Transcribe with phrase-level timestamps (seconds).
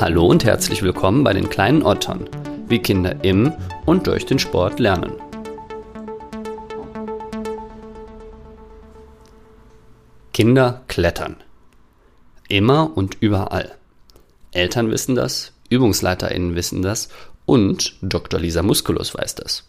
[0.00, 2.30] Hallo und herzlich willkommen bei den kleinen Ottern,
[2.68, 3.52] wie Kinder im
[3.86, 5.14] und durch den Sport lernen.
[10.32, 11.36] Kinder klettern.
[12.48, 13.74] Immer und überall.
[14.52, 17.08] Eltern wissen das, UbungsleiterInnen wissen das
[17.46, 18.38] und Dr.
[18.38, 19.64] Lisa Musculus weiß das.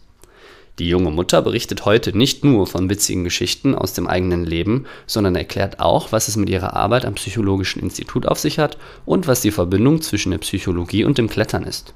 [0.78, 5.34] Die junge Mutter berichtet heute nicht nur von witzigen Geschichten aus dem eigenen Leben, sondern
[5.34, 9.40] erklärt auch, was es mit ihrer Arbeit am Psychologischen Institut auf sich hat und was
[9.40, 11.94] die Verbindung zwischen der Psychologie und dem Klettern ist.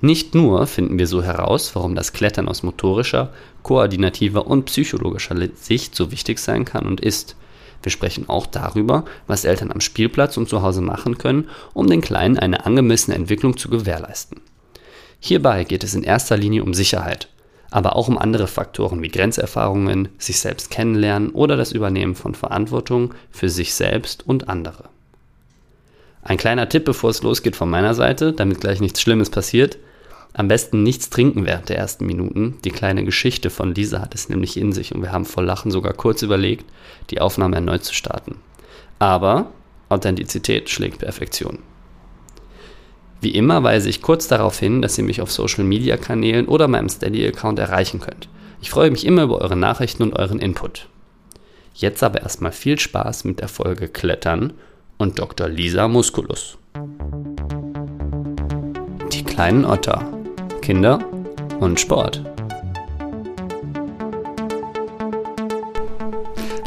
[0.00, 5.94] Nicht nur finden wir so heraus, warum das Klettern aus motorischer, koordinativer und psychologischer Sicht
[5.94, 7.36] so wichtig sein kann und ist.
[7.82, 12.00] Wir sprechen auch darüber, was Eltern am Spielplatz und zu Hause machen können, um den
[12.00, 14.40] Kleinen eine angemessene Entwicklung zu gewährleisten.
[15.20, 17.28] Hierbei geht es in erster Linie um Sicherheit,
[17.76, 23.12] aber auch um andere Faktoren wie Grenzerfahrungen, sich selbst kennenlernen oder das Übernehmen von Verantwortung
[23.30, 24.84] für sich selbst und andere.
[26.22, 29.76] Ein kleiner Tipp, bevor es losgeht von meiner Seite, damit gleich nichts Schlimmes passiert.
[30.32, 32.56] Am besten nichts trinken während der ersten Minuten.
[32.64, 35.70] Die kleine Geschichte von Lisa hat es nämlich in sich und wir haben vor Lachen
[35.70, 36.64] sogar kurz überlegt,
[37.10, 38.36] die Aufnahme erneut zu starten.
[38.98, 39.50] Aber
[39.90, 41.58] Authentizität schlägt Perfektion.
[43.26, 46.68] Wie immer weise ich kurz darauf hin, dass ihr mich auf Social Media Kanälen oder
[46.68, 48.28] meinem Steady-Account erreichen könnt.
[48.62, 50.86] Ich freue mich immer über eure Nachrichten und euren Input.
[51.74, 54.52] Jetzt aber erstmal viel Spaß mit der Folge Klettern
[54.96, 55.48] und Dr.
[55.48, 56.56] Lisa Musculus.
[59.12, 60.06] Die kleinen Otter.
[60.62, 61.00] Kinder
[61.58, 62.24] und Sport.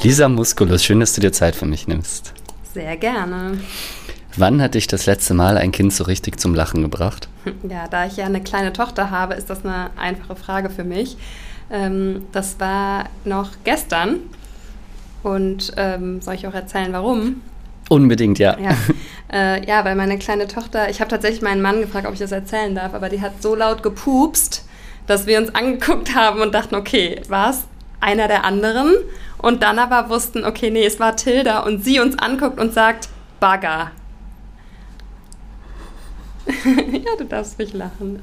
[0.04, 2.34] Lisa Musculus, schön, dass du dir Zeit für mich nimmst.
[2.74, 3.60] Sehr gerne.
[4.40, 7.28] Wann hat dich das letzte Mal ein Kind so richtig zum Lachen gebracht?
[7.68, 11.18] Ja, da ich ja eine kleine Tochter habe, ist das eine einfache Frage für mich.
[11.72, 14.20] Ähm, das war noch gestern.
[15.24, 17.42] Und ähm, soll ich auch erzählen, warum?
[17.90, 18.58] Unbedingt, ja.
[18.60, 18.78] Ja,
[19.34, 22.32] äh, ja weil meine kleine Tochter, ich habe tatsächlich meinen Mann gefragt, ob ich das
[22.32, 24.66] erzählen darf, aber die hat so laut gepupst,
[25.08, 27.64] dass wir uns angeguckt haben und dachten, okay, war es
[28.00, 28.94] einer der anderen?
[29.38, 33.10] Und dann aber wussten, okay, nee, es war Tilda und sie uns anguckt und sagt,
[33.40, 33.92] Bagger.
[36.66, 38.22] ja, du darfst mich lachen.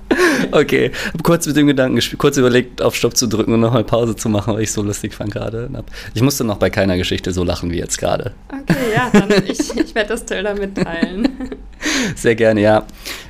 [0.51, 3.85] Okay, hab kurz mit dem Gedanken gespielt, kurz überlegt, auf Stopp zu drücken und nochmal
[3.85, 5.71] Pause zu machen, weil ich so lustig fand gerade.
[6.15, 8.35] Ich musste noch bei keiner Geschichte so lachen wie jetzt gerade.
[8.49, 11.29] Okay, ja, dann ich, ich werde das Tilda mitteilen.
[12.17, 12.85] Sehr gerne, ja.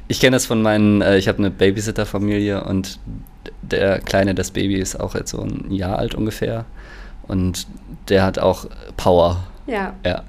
[0.08, 2.98] Ich kenne das von meinen, äh, ich habe eine Babysitter-Familie und
[3.62, 6.64] der Kleine, das Baby ist auch jetzt so ein Jahr alt ungefähr
[7.26, 7.66] und
[8.08, 9.44] der hat auch Power.
[9.66, 9.94] Ja.
[10.04, 10.22] Ja.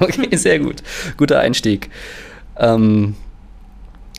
[0.00, 0.82] okay, sehr gut.
[1.18, 1.90] Guter Einstieg.
[2.56, 3.14] Ähm,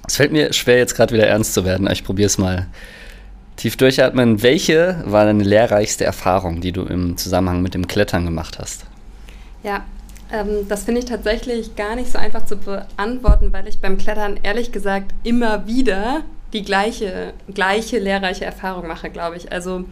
[0.09, 2.65] es fällt mir schwer, jetzt gerade wieder ernst zu werden, ich probiere es mal.
[3.57, 4.41] Tief durchatmen.
[4.41, 8.85] Welche war deine lehrreichste Erfahrung, die du im Zusammenhang mit dem Klettern gemacht hast?
[9.63, 9.85] Ja,
[10.31, 14.39] ähm, das finde ich tatsächlich gar nicht so einfach zu beantworten, weil ich beim Klettern
[14.41, 19.51] ehrlich gesagt immer wieder die gleiche, gleiche lehrreiche Erfahrung mache, glaube ich.
[19.51, 19.85] Also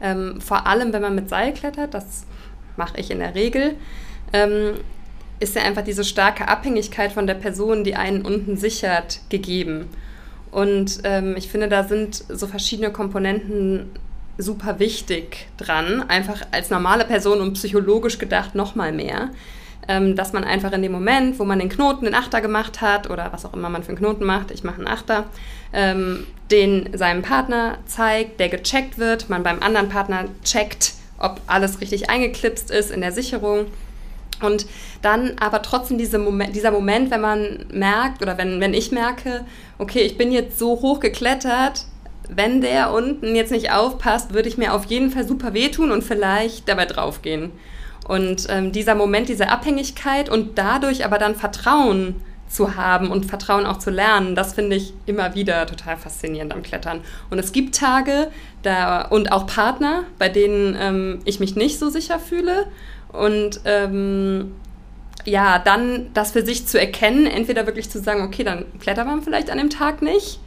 [0.00, 2.24] ähm, vor allem, wenn man mit Seil klettert, das
[2.78, 3.74] mache ich in der Regel,
[4.32, 4.74] ähm,
[5.40, 9.88] ist ja einfach diese starke Abhängigkeit von der Person, die einen unten sichert, gegeben.
[10.50, 13.90] Und ähm, ich finde, da sind so verschiedene Komponenten
[14.38, 19.30] super wichtig dran, einfach als normale Person und psychologisch gedacht nochmal mehr,
[19.88, 23.10] ähm, dass man einfach in dem Moment, wo man den Knoten, den Achter gemacht hat
[23.10, 25.24] oder was auch immer man für einen Knoten macht, ich mache einen Achter,
[25.72, 31.80] ähm, den seinem Partner zeigt, der gecheckt wird, man beim anderen Partner checkt, ob alles
[31.80, 33.66] richtig eingeklipst ist in der Sicherung
[34.42, 34.66] und
[35.02, 39.44] dann aber trotzdem diese Moment, dieser Moment, wenn man merkt oder wenn, wenn ich merke,
[39.78, 41.84] okay, ich bin jetzt so hoch geklettert,
[42.28, 46.04] wenn der unten jetzt nicht aufpasst, würde ich mir auf jeden Fall super wehtun und
[46.04, 47.52] vielleicht dabei draufgehen.
[48.06, 52.16] Und ähm, dieser Moment, diese Abhängigkeit und dadurch aber dann Vertrauen
[52.48, 56.62] zu haben und Vertrauen auch zu lernen, das finde ich immer wieder total faszinierend am
[56.62, 57.02] Klettern.
[57.30, 58.30] Und es gibt Tage
[58.62, 62.66] da, und auch Partner, bei denen ähm, ich mich nicht so sicher fühle
[63.12, 64.52] und ähm,
[65.24, 69.22] ja, dann das für sich zu erkennen, entweder wirklich zu sagen, okay, dann klettert man
[69.22, 70.40] vielleicht an dem Tag nicht.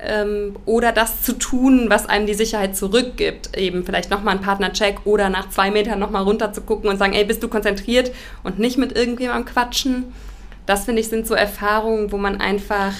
[0.00, 3.56] Ähm, oder das zu tun, was einem die Sicherheit zurückgibt.
[3.56, 7.12] Eben vielleicht nochmal einen Partnercheck oder nach zwei Metern nochmal runter zu gucken und sagen,
[7.12, 8.10] ey, bist du konzentriert
[8.42, 10.12] und nicht mit irgendjemandem quatschen.
[10.66, 12.92] Das finde ich sind so Erfahrungen, wo man einfach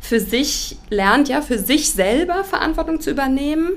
[0.00, 3.70] für sich lernt, ja, für sich selber Verantwortung zu übernehmen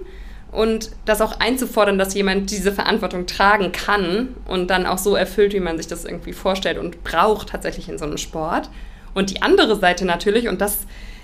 [0.51, 5.53] und das auch einzufordern, dass jemand diese Verantwortung tragen kann und dann auch so erfüllt,
[5.53, 8.69] wie man sich das irgendwie vorstellt und braucht tatsächlich in so einem Sport.
[9.13, 10.79] Und die andere Seite natürlich, und das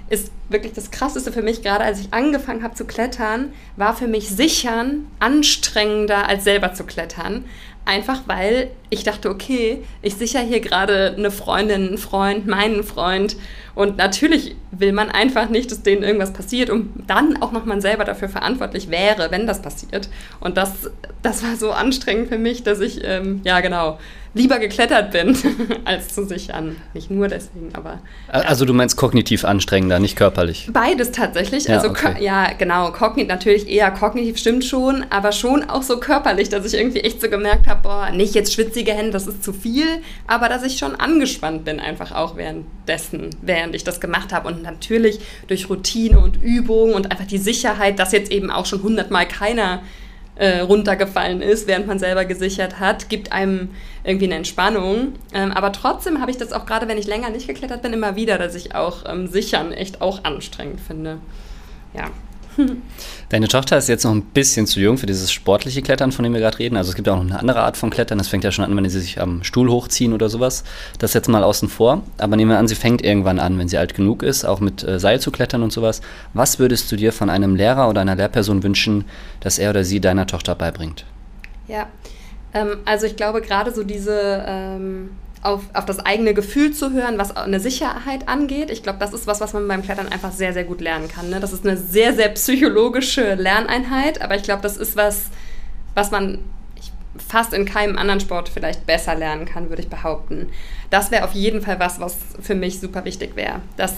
[0.10, 4.08] ist wirklich das Krasseste für mich, gerade als ich angefangen habe zu klettern, war für
[4.08, 7.46] mich Sichern anstrengender als selber zu klettern.
[7.86, 13.36] Einfach weil ich dachte, okay, ich sichere hier gerade eine Freundin, einen Freund, meinen Freund.
[13.76, 17.82] Und natürlich will man einfach nicht, dass denen irgendwas passiert und dann auch noch man
[17.82, 20.10] selber dafür verantwortlich wäre, wenn das passiert.
[20.40, 20.90] Und das,
[21.22, 24.00] das war so anstrengend für mich, dass ich, ähm, ja genau,
[24.36, 25.36] lieber geklettert bin,
[25.86, 26.76] als zu sichern.
[26.94, 28.02] Nicht nur deswegen, aber.
[28.28, 28.42] Ja.
[28.42, 30.70] Also du meinst kognitiv anstrengender, nicht körperlich?
[30.72, 31.64] Beides tatsächlich.
[31.64, 32.18] Ja, also okay.
[32.20, 36.78] ja, genau, kognitiv natürlich eher kognitiv stimmt schon, aber schon auch so körperlich, dass ich
[36.78, 39.88] irgendwie echt so gemerkt habe, boah, nicht jetzt schwitzige Hände, das ist zu viel,
[40.28, 44.50] aber dass ich schon angespannt bin, einfach auch währenddessen, während ich das gemacht habe.
[44.50, 48.84] Und natürlich durch Routine und Übung und einfach die Sicherheit, dass jetzt eben auch schon
[48.84, 49.82] hundertmal keiner
[50.36, 53.70] äh, runtergefallen ist, während man selber gesichert hat, gibt einem
[54.04, 55.14] irgendwie eine Entspannung.
[55.34, 58.16] Ähm, aber trotzdem habe ich das auch gerade, wenn ich länger nicht geklettert bin, immer
[58.16, 61.20] wieder, dass ich auch ähm, Sichern echt auch anstrengend finde.
[61.94, 62.10] Ja.
[63.30, 66.34] Deine Tochter ist jetzt noch ein bisschen zu jung für dieses sportliche Klettern, von dem
[66.34, 66.78] wir gerade reden.
[66.78, 68.20] Also es gibt auch noch eine andere Art von Klettern.
[68.20, 70.64] Das fängt ja schon an, wenn sie sich am Stuhl hochziehen oder sowas.
[71.00, 72.04] Das jetzt mal außen vor.
[72.20, 74.84] Aber nehmen wir an, sie fängt irgendwann an, wenn sie alt genug ist, auch mit
[74.84, 76.02] äh, Seil zu klettern und sowas.
[76.34, 79.06] Was würdest du dir von einem Lehrer oder einer Lehrperson wünschen,
[79.40, 81.06] dass er oder sie deiner Tochter beibringt?
[81.68, 81.88] Ja,
[82.54, 85.10] ähm, also ich glaube gerade so diese ähm,
[85.46, 88.72] auf, auf das eigene Gefühl zu hören, was eine Sicherheit angeht.
[88.72, 91.30] Ich glaube, das ist was, was man beim Klettern einfach sehr, sehr gut lernen kann.
[91.30, 91.40] Ne?
[91.40, 95.26] Das ist eine sehr, sehr psychologische Lerneinheit, aber ich glaube, das ist was,
[95.94, 96.40] was man
[97.18, 100.50] fast in keinem anderen Sport vielleicht besser lernen kann, würde ich behaupten.
[100.90, 103.62] Das wäre auf jeden Fall was, was für mich super wichtig wäre.
[103.78, 103.94] Dass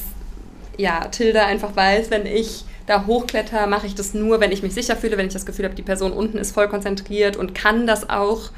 [0.77, 4.73] ja, Tilda einfach weiß, wenn ich da hochkletter, mache ich das nur, wenn ich mich
[4.73, 7.88] sicher fühle, wenn ich das Gefühl habe, die Person unten ist voll konzentriert und kann
[7.88, 8.51] das auch.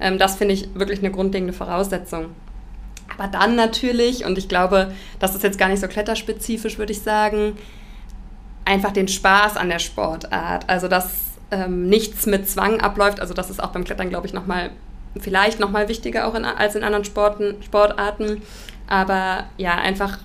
[0.00, 2.26] Ähm, das finde ich wirklich eine grundlegende Voraussetzung.
[3.16, 7.02] Aber dann natürlich, und ich glaube, das ist jetzt gar nicht so kletterspezifisch, würde ich
[7.02, 7.56] sagen,
[8.64, 10.68] einfach den Spaß an der Sportart.
[10.68, 11.10] Also, dass
[11.50, 13.20] ähm, nichts mit Zwang abläuft.
[13.20, 14.70] Also, das ist auch beim Klettern, glaube ich, nochmal,
[15.18, 18.42] vielleicht nochmal wichtiger auch in, als in anderen Sporten, Sportarten.
[18.88, 20.18] Aber ja, einfach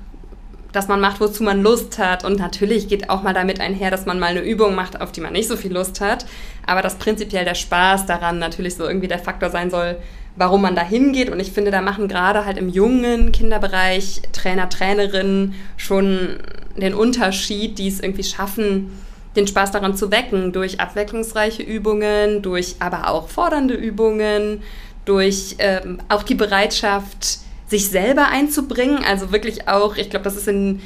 [0.71, 2.23] dass man macht, wozu man Lust hat.
[2.23, 5.21] Und natürlich geht auch mal damit einher, dass man mal eine Übung macht, auf die
[5.21, 6.25] man nicht so viel Lust hat.
[6.65, 9.97] Aber dass prinzipiell der Spaß daran natürlich so irgendwie der Faktor sein soll,
[10.35, 11.29] warum man da hingeht.
[11.29, 16.37] Und ich finde, da machen gerade halt im jungen Kinderbereich Trainer, Trainerinnen schon
[16.77, 18.91] den Unterschied, die es irgendwie schaffen,
[19.35, 24.61] den Spaß daran zu wecken, durch abwechslungsreiche Übungen, durch aber auch fordernde Übungen,
[25.05, 28.99] durch ähm, auch die Bereitschaft, sich selber einzubringen.
[29.07, 30.81] Also wirklich auch, ich glaube, das ist in,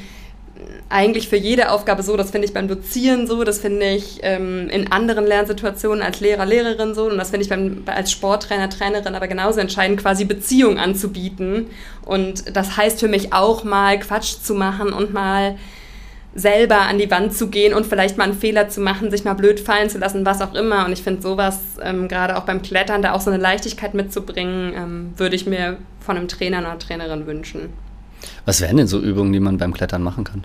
[0.88, 4.68] eigentlich für jede Aufgabe so, das finde ich beim Dozieren so, das finde ich ähm,
[4.68, 9.14] in anderen Lernsituationen als Lehrer, Lehrerin so und das finde ich beim, als Sporttrainer, Trainerin
[9.14, 11.66] aber genauso entscheidend, quasi Beziehung anzubieten.
[12.04, 15.56] Und das heißt für mich auch mal Quatsch zu machen und mal
[16.36, 19.34] selber an die Wand zu gehen und vielleicht mal einen Fehler zu machen, sich mal
[19.34, 20.84] blöd fallen zu lassen, was auch immer.
[20.84, 24.74] Und ich finde sowas, ähm, gerade auch beim Klettern, da auch so eine Leichtigkeit mitzubringen,
[24.74, 27.70] ähm, würde ich mir von einem Trainer oder Trainerin wünschen.
[28.44, 30.44] Was wären denn so Übungen, die man beim Klettern machen kann?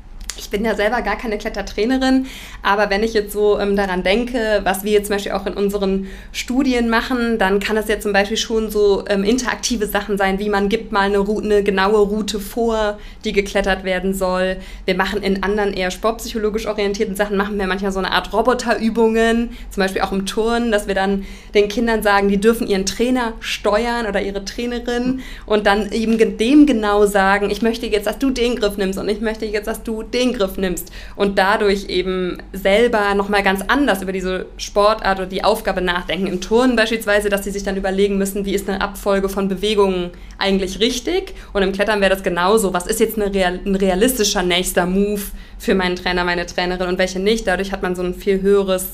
[0.37, 2.25] Ich bin ja selber gar keine Klettertrainerin,
[2.63, 5.53] aber wenn ich jetzt so ähm, daran denke, was wir jetzt zum Beispiel auch in
[5.53, 10.39] unseren Studien machen, dann kann es ja zum Beispiel schon so ähm, interaktive Sachen sein,
[10.39, 14.57] wie man gibt mal eine, Route, eine genaue Route vor, die geklettert werden soll.
[14.85, 19.51] Wir machen in anderen eher sportpsychologisch orientierten Sachen, machen wir manchmal so eine Art Roboterübungen,
[19.69, 23.33] zum Beispiel auch im Turnen, dass wir dann den Kindern sagen, die dürfen ihren Trainer
[23.39, 28.29] steuern oder ihre Trainerin und dann eben dem genau sagen, ich möchte jetzt, dass du
[28.29, 31.85] den Griff nimmst und ich möchte jetzt, dass du den den Griff nimmst und dadurch
[31.89, 36.27] eben selber nochmal ganz anders über diese Sportart oder die Aufgabe nachdenken.
[36.27, 40.11] Im Turnen beispielsweise, dass sie sich dann überlegen müssen, wie ist eine Abfolge von Bewegungen
[40.37, 42.73] eigentlich richtig und im Klettern wäre das genauso.
[42.73, 45.21] Was ist jetzt Real, ein realistischer nächster Move
[45.57, 47.47] für meinen Trainer, meine Trainerin und welche nicht?
[47.47, 48.89] Dadurch hat man so ein viel höheres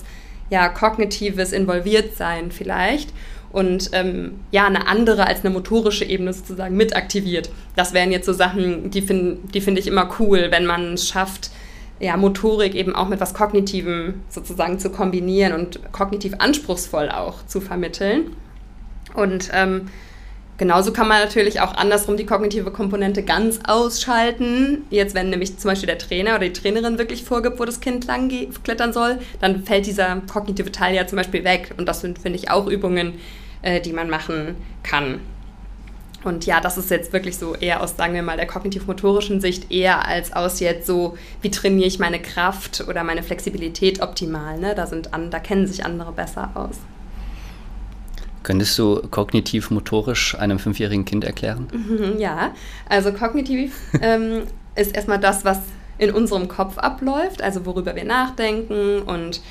[0.50, 3.10] ja, kognitives Involviertsein vielleicht
[3.52, 7.50] und ähm, ja, eine andere als eine motorische Ebene sozusagen mit aktiviert.
[7.76, 11.08] Das wären jetzt so Sachen, die finde die find ich immer cool, wenn man es
[11.08, 11.52] schafft,
[12.00, 17.60] ja, Motorik eben auch mit was Kognitivem sozusagen zu kombinieren und kognitiv anspruchsvoll auch zu
[17.60, 18.36] vermitteln.
[19.16, 19.88] Und ähm,
[20.58, 24.84] genauso kann man natürlich auch andersrum die kognitive Komponente ganz ausschalten.
[24.90, 28.06] Jetzt, wenn nämlich zum Beispiel der Trainer oder die Trainerin wirklich vorgibt, wo das Kind
[28.06, 28.32] lang
[28.64, 31.74] klettern soll, dann fällt dieser kognitive Teil ja zum Beispiel weg.
[31.78, 33.14] Und das sind, finde ich, auch Übungen,
[33.62, 35.20] äh, die man machen kann.
[36.24, 39.72] Und ja, das ist jetzt wirklich so eher aus, sagen wir mal, der kognitiv-motorischen Sicht
[39.72, 44.60] eher als aus jetzt so, wie trainiere ich meine Kraft oder meine Flexibilität optimal.
[44.60, 44.76] Ne?
[44.76, 46.78] Da, sind an, da kennen sich andere besser aus.
[48.48, 51.68] Könntest du kognitiv-motorisch einem fünfjährigen Kind erklären?
[52.18, 52.54] Ja,
[52.88, 55.60] also kognitiv ähm, ist erstmal das, was
[55.98, 59.42] in unserem Kopf abläuft, also worüber wir nachdenken und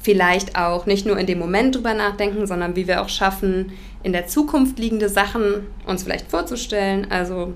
[0.00, 4.14] vielleicht auch nicht nur in dem Moment drüber nachdenken, sondern wie wir auch schaffen, in
[4.14, 7.06] der Zukunft liegende Sachen uns vielleicht vorzustellen.
[7.10, 7.52] Also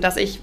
[0.00, 0.40] dass ich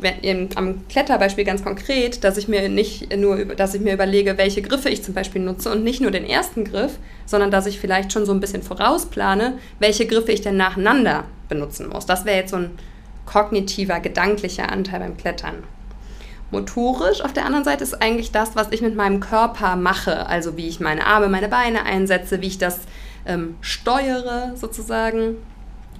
[0.55, 4.89] am Kletterbeispiel ganz konkret, dass ich mir nicht nur, dass ich mir überlege, welche Griffe
[4.89, 8.25] ich zum Beispiel nutze und nicht nur den ersten Griff, sondern dass ich vielleicht schon
[8.25, 12.05] so ein bisschen vorausplane, welche Griffe ich denn nacheinander benutzen muss.
[12.05, 12.71] Das wäre jetzt so ein
[13.25, 15.63] kognitiver, gedanklicher Anteil beim Klettern.
[16.51, 20.57] Motorisch auf der anderen Seite ist eigentlich das, was ich mit meinem Körper mache, also
[20.57, 22.79] wie ich meine Arme, meine Beine einsetze, wie ich das
[23.25, 25.37] ähm, steuere sozusagen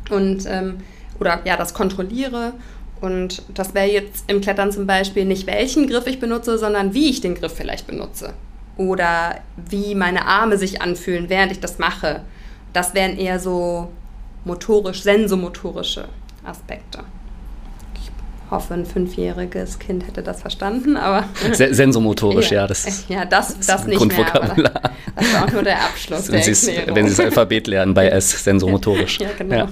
[0.09, 0.79] und ähm,
[1.19, 2.53] oder ja, das kontrolliere.
[3.01, 7.09] Und das wäre jetzt im Klettern zum Beispiel nicht welchen Griff ich benutze, sondern wie
[7.09, 8.33] ich den Griff vielleicht benutze.
[8.77, 9.39] Oder
[9.69, 12.21] wie meine Arme sich anfühlen, während ich das mache.
[12.73, 13.89] Das wären eher so
[14.45, 16.07] motorisch, sensomotorische
[16.43, 16.99] Aspekte
[18.51, 21.25] hoffe, ein fünfjähriges Kind hätte das verstanden, aber.
[21.53, 24.25] Sensomotorisch, ja, ja, das, ja, das, das, das nicht mehr.
[25.15, 26.25] das war auch nur der Abschluss.
[26.25, 26.45] der
[26.93, 29.19] wenn Sie das Alphabet lernen bei S, sensomotorisch.
[29.21, 29.55] ja, genau.
[29.55, 29.69] Ja.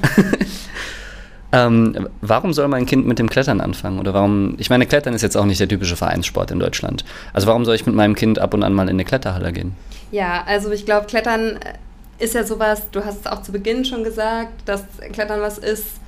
[1.52, 4.00] Ähm, warum soll mein Kind mit dem Klettern anfangen?
[4.00, 7.04] Oder warum, ich meine, Klettern ist jetzt auch nicht der typische Vereinssport in Deutschland.
[7.34, 9.74] Also warum soll ich mit meinem Kind ab und an mal in eine Kletterhalle gehen?
[10.12, 11.60] Ja, also ich glaube, Klettern
[12.20, 16.00] ist ja sowas, du hast es auch zu Beginn schon gesagt, dass Klettern was ist,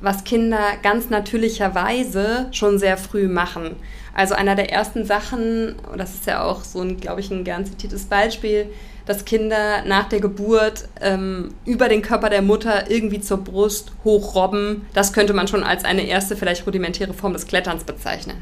[0.00, 3.76] was Kinder ganz natürlicherweise schon sehr früh machen.
[4.14, 7.44] Also einer der ersten Sachen, und das ist ja auch so ein, glaube ich, ein
[7.44, 8.66] gern zitiertes Beispiel,
[9.10, 14.86] dass Kinder nach der Geburt ähm, über den Körper der Mutter irgendwie zur Brust hochrobben.
[14.94, 18.36] Das könnte man schon als eine erste, vielleicht rudimentäre Form des Kletterns bezeichnen.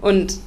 [0.00, 0.38] Und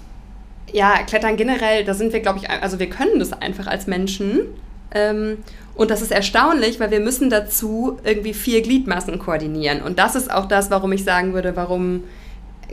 [0.74, 4.48] ja, Klettern generell, da sind wir, glaube ich, also wir können das einfach als Menschen.
[4.96, 5.38] Ähm,
[5.76, 9.84] und das ist erstaunlich, weil wir müssen dazu irgendwie vier Gliedmassen koordinieren.
[9.84, 12.04] Und das ist auch das, warum ich sagen würde, warum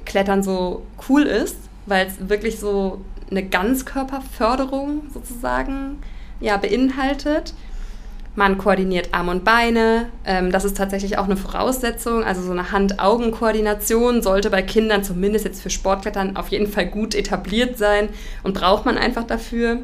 [0.07, 5.99] Klettern so cool ist, weil es wirklich so eine Ganzkörperförderung sozusagen
[6.41, 7.55] ja, beinhaltet.
[8.37, 10.11] Man koordiniert Arme und Beine.
[10.27, 12.23] Ähm, das ist tatsächlich auch eine Voraussetzung.
[12.23, 17.15] Also so eine Hand-Augen-Koordination sollte bei Kindern zumindest jetzt für Sportklettern auf jeden Fall gut
[17.15, 18.11] etabliert sein
[18.43, 19.79] und braucht man einfach dafür.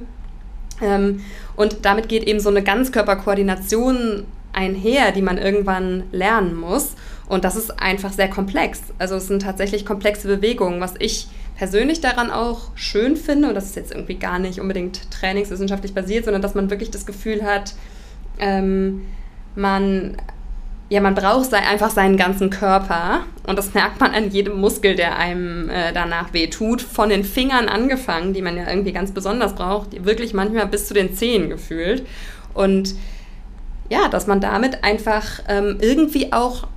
[0.83, 1.25] Ähm,
[1.57, 6.95] und damit geht eben so eine Ganzkörperkoordination einher, die man irgendwann lernen muss.
[7.27, 8.83] Und das ist einfach sehr komplex.
[8.99, 13.67] Also es sind tatsächlich komplexe Bewegungen, was ich persönlich daran auch schön finde, und das
[13.67, 17.75] ist jetzt irgendwie gar nicht unbedingt trainingswissenschaftlich basiert, sondern dass man wirklich das Gefühl hat,
[18.39, 19.03] ähm,
[19.55, 20.17] man
[20.93, 23.21] ja, man braucht einfach seinen ganzen Körper.
[23.47, 27.71] Und das merkt man an jedem Muskel, der einem äh, danach wehtut, von den Fingern
[27.71, 32.07] angefangen, die man ja irgendwie ganz besonders braucht, wirklich manchmal bis zu den Zehen gefühlt.
[32.53, 32.95] Und
[33.89, 36.69] ja, dass man damit einfach ähm, irgendwie auch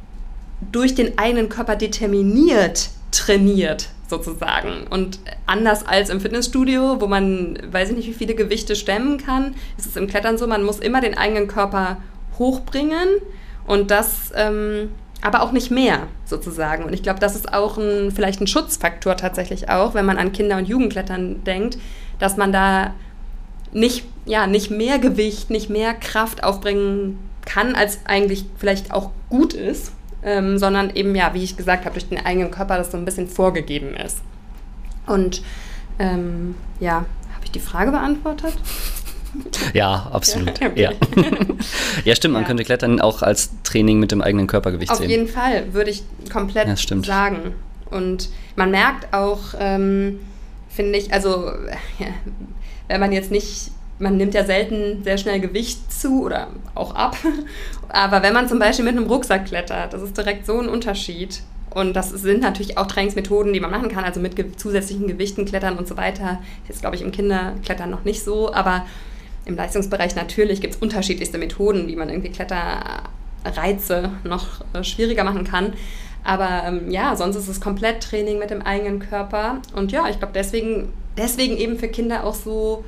[0.72, 4.88] durch den eigenen Körper determiniert trainiert sozusagen.
[4.90, 9.56] Und anders als im Fitnessstudio, wo man, weiß ich nicht, wie viele Gewichte stemmen kann,
[9.78, 11.98] ist es im Klettern so, man muss immer den eigenen Körper
[12.38, 13.08] hochbringen
[13.66, 14.90] und das ähm,
[15.22, 16.84] aber auch nicht mehr sozusagen.
[16.84, 20.32] Und ich glaube, das ist auch ein, vielleicht ein Schutzfaktor tatsächlich auch, wenn man an
[20.32, 21.80] Kinder- und Jugendklettern denkt,
[22.20, 22.94] dass man da
[23.72, 29.54] nicht, ja, nicht mehr Gewicht, nicht mehr Kraft aufbringen kann, als eigentlich vielleicht auch gut
[29.54, 29.94] ist,
[30.26, 33.06] ähm, sondern eben, ja, wie ich gesagt habe, durch den eigenen Körper das so ein
[33.06, 34.18] bisschen vorgegeben ist.
[35.06, 35.44] Und
[36.00, 38.54] ähm, ja, habe ich die Frage beantwortet?
[39.74, 40.58] Ja, absolut.
[40.62, 40.82] Ja, okay.
[40.82, 40.92] ja.
[42.06, 42.48] ja stimmt, man ja.
[42.48, 45.08] könnte Klettern auch als Training mit dem eigenen Körpergewicht Auf sehen.
[45.08, 47.54] Auf jeden Fall, würde ich komplett ja, sagen.
[47.92, 50.22] Und man merkt auch, ähm,
[50.70, 51.52] finde ich, also
[52.88, 57.18] wenn man jetzt nicht, man nimmt ja selten sehr schnell Gewicht zu oder auch ab,
[57.90, 61.42] aber wenn man zum Beispiel mit einem Rucksack klettert, das ist direkt so ein Unterschied.
[61.74, 65.44] Und das sind natürlich auch Trainingsmethoden, die man machen kann, also mit ge zusätzlichen Gewichten
[65.44, 66.42] klettern und so weiter.
[66.70, 68.86] Jetzt glaube ich im Kinderklettern noch nicht so, aber
[69.44, 75.44] im Leistungsbereich natürlich gibt es unterschiedlichste Methoden, wie man irgendwie Kletterreize noch äh, schwieriger machen
[75.44, 75.74] kann.
[76.24, 79.62] Aber ähm, ja, sonst ist es komplett Training mit dem eigenen Körper.
[79.76, 82.86] Und ja, ich glaube deswegen, deswegen eben für Kinder auch so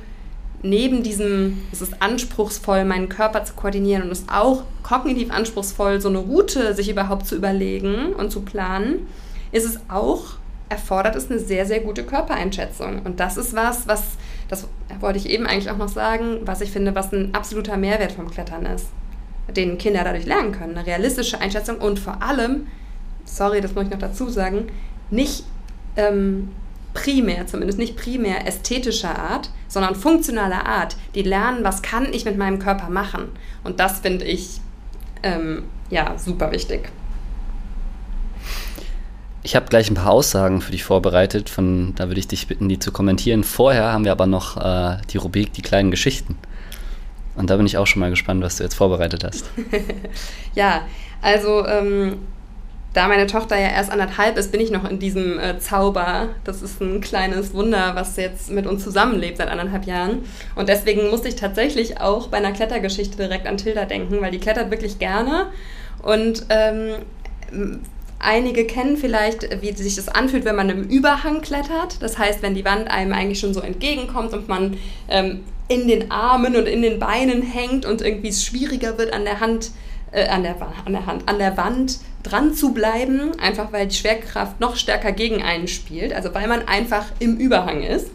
[0.62, 6.00] neben diesem, es ist anspruchsvoll, meinen Körper zu koordinieren und es ist auch kognitiv anspruchsvoll,
[6.00, 9.06] so eine Route sich überhaupt zu überlegen und zu planen,
[9.52, 10.38] ist es auch
[10.68, 13.00] erfordert es eine sehr, sehr gute Körpereinschätzung.
[13.02, 14.02] Und das ist was, was
[14.48, 14.66] das
[15.00, 18.30] wollte ich eben eigentlich auch noch sagen, was ich finde, was ein absoluter Mehrwert vom
[18.30, 18.86] Klettern ist,
[19.54, 20.76] den Kinder dadurch lernen können.
[20.76, 22.66] Eine realistische Einschätzung und vor allem,
[23.24, 24.68] sorry, das muss ich noch dazu sagen,
[25.10, 25.44] nicht
[25.96, 26.48] ähm,
[26.98, 30.96] primär, zumindest nicht primär ästhetischer Art, sondern funktionaler Art.
[31.14, 33.28] Die lernen, was kann ich mit meinem Körper machen.
[33.62, 34.60] Und das finde ich
[35.22, 36.90] ähm, ja super wichtig
[39.42, 42.68] Ich habe gleich ein paar Aussagen für dich vorbereitet, von da würde ich dich bitten,
[42.68, 43.44] die zu kommentieren.
[43.44, 46.36] Vorher haben wir aber noch äh, die Rubrik Die kleinen Geschichten.
[47.36, 49.48] Und da bin ich auch schon mal gespannt, was du jetzt vorbereitet hast.
[50.54, 50.82] ja,
[51.22, 52.16] also ähm,
[52.94, 56.30] da meine Tochter ja erst anderthalb ist, bin ich noch in diesem äh, Zauber.
[56.44, 60.24] Das ist ein kleines Wunder, was jetzt mit uns zusammenlebt seit anderthalb Jahren.
[60.56, 64.40] Und deswegen musste ich tatsächlich auch bei einer Klettergeschichte direkt an Tilda denken, weil die
[64.40, 65.46] klettert wirklich gerne.
[66.02, 66.96] Und ähm,
[68.20, 72.02] Einige kennen vielleicht, wie sich das anfühlt, wenn man im Überhang klettert.
[72.02, 74.76] Das heißt, wenn die Wand einem eigentlich schon so entgegenkommt und man
[75.08, 79.24] ähm, in den Armen und in den Beinen hängt und irgendwie es schwieriger wird, an
[79.24, 79.70] der Hand,
[80.12, 83.94] äh, an, der, an der Hand, an der Wand dran zu bleiben, einfach weil die
[83.94, 88.10] Schwerkraft noch stärker gegen einen spielt, also weil man einfach im Überhang ist.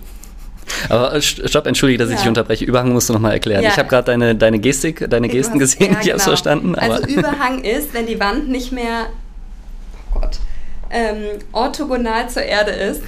[0.90, 2.16] Aber äh, stopp, entschuldige, dass ja.
[2.16, 2.66] ich dich unterbreche.
[2.66, 3.64] Überhang musst du nochmal erklären.
[3.64, 3.70] Ja.
[3.70, 6.24] Ich habe gerade deine, deine Gestik, deine Gesten hast, gesehen, ja, ich habe es genau.
[6.24, 6.76] verstanden.
[6.76, 9.08] also Überhang ist, wenn die Wand nicht mehr,
[10.14, 10.40] oh Gott,
[10.90, 13.02] ähm, orthogonal zur Erde ist.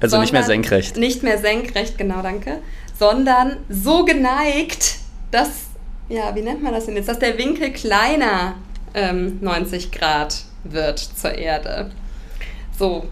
[0.00, 0.96] Also nicht mehr senkrecht.
[0.96, 2.58] Nicht mehr senkrecht, genau, danke.
[2.98, 4.96] Sondern so geneigt,
[5.30, 5.48] dass,
[6.10, 8.56] ja, wie nennt man das denn jetzt, dass der Winkel kleiner
[8.94, 11.90] ähm, 90 Grad wird zur Erde.
[12.76, 13.06] So.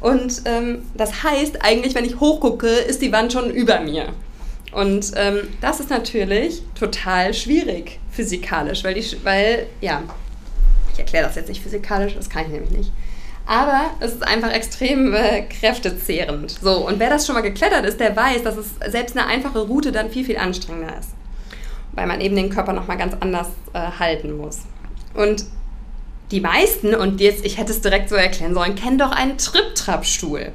[0.00, 4.08] Und ähm, das heißt eigentlich, wenn ich hochgucke, ist die Wand schon über mir.
[4.72, 10.02] Und ähm, das ist natürlich total schwierig physikalisch, weil, die, weil ja,
[10.92, 12.92] ich erkläre das jetzt nicht physikalisch, das kann ich nämlich nicht.
[13.46, 16.50] Aber es ist einfach extrem äh, kräftezehrend.
[16.50, 19.60] So, und wer das schon mal geklettert ist, der weiß, dass es selbst eine einfache
[19.60, 21.10] Route dann viel, viel anstrengender ist.
[21.94, 24.62] Weil man eben den Körper nochmal ganz anders äh, halten muss.
[25.14, 25.44] Und
[26.30, 30.52] die meisten, und jetzt, ich hätte es direkt so erklären sollen, kennen doch einen Trip-Trap-Stuhl.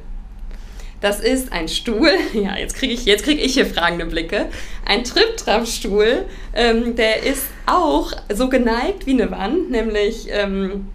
[1.02, 4.48] Das ist ein Stuhl, ja, jetzt kriege ich, krieg ich hier fragende Blicke.
[4.86, 10.88] Ein Trip-Trap-Stuhl, ähm, der ist auch so geneigt wie eine Wand, nämlich ähm,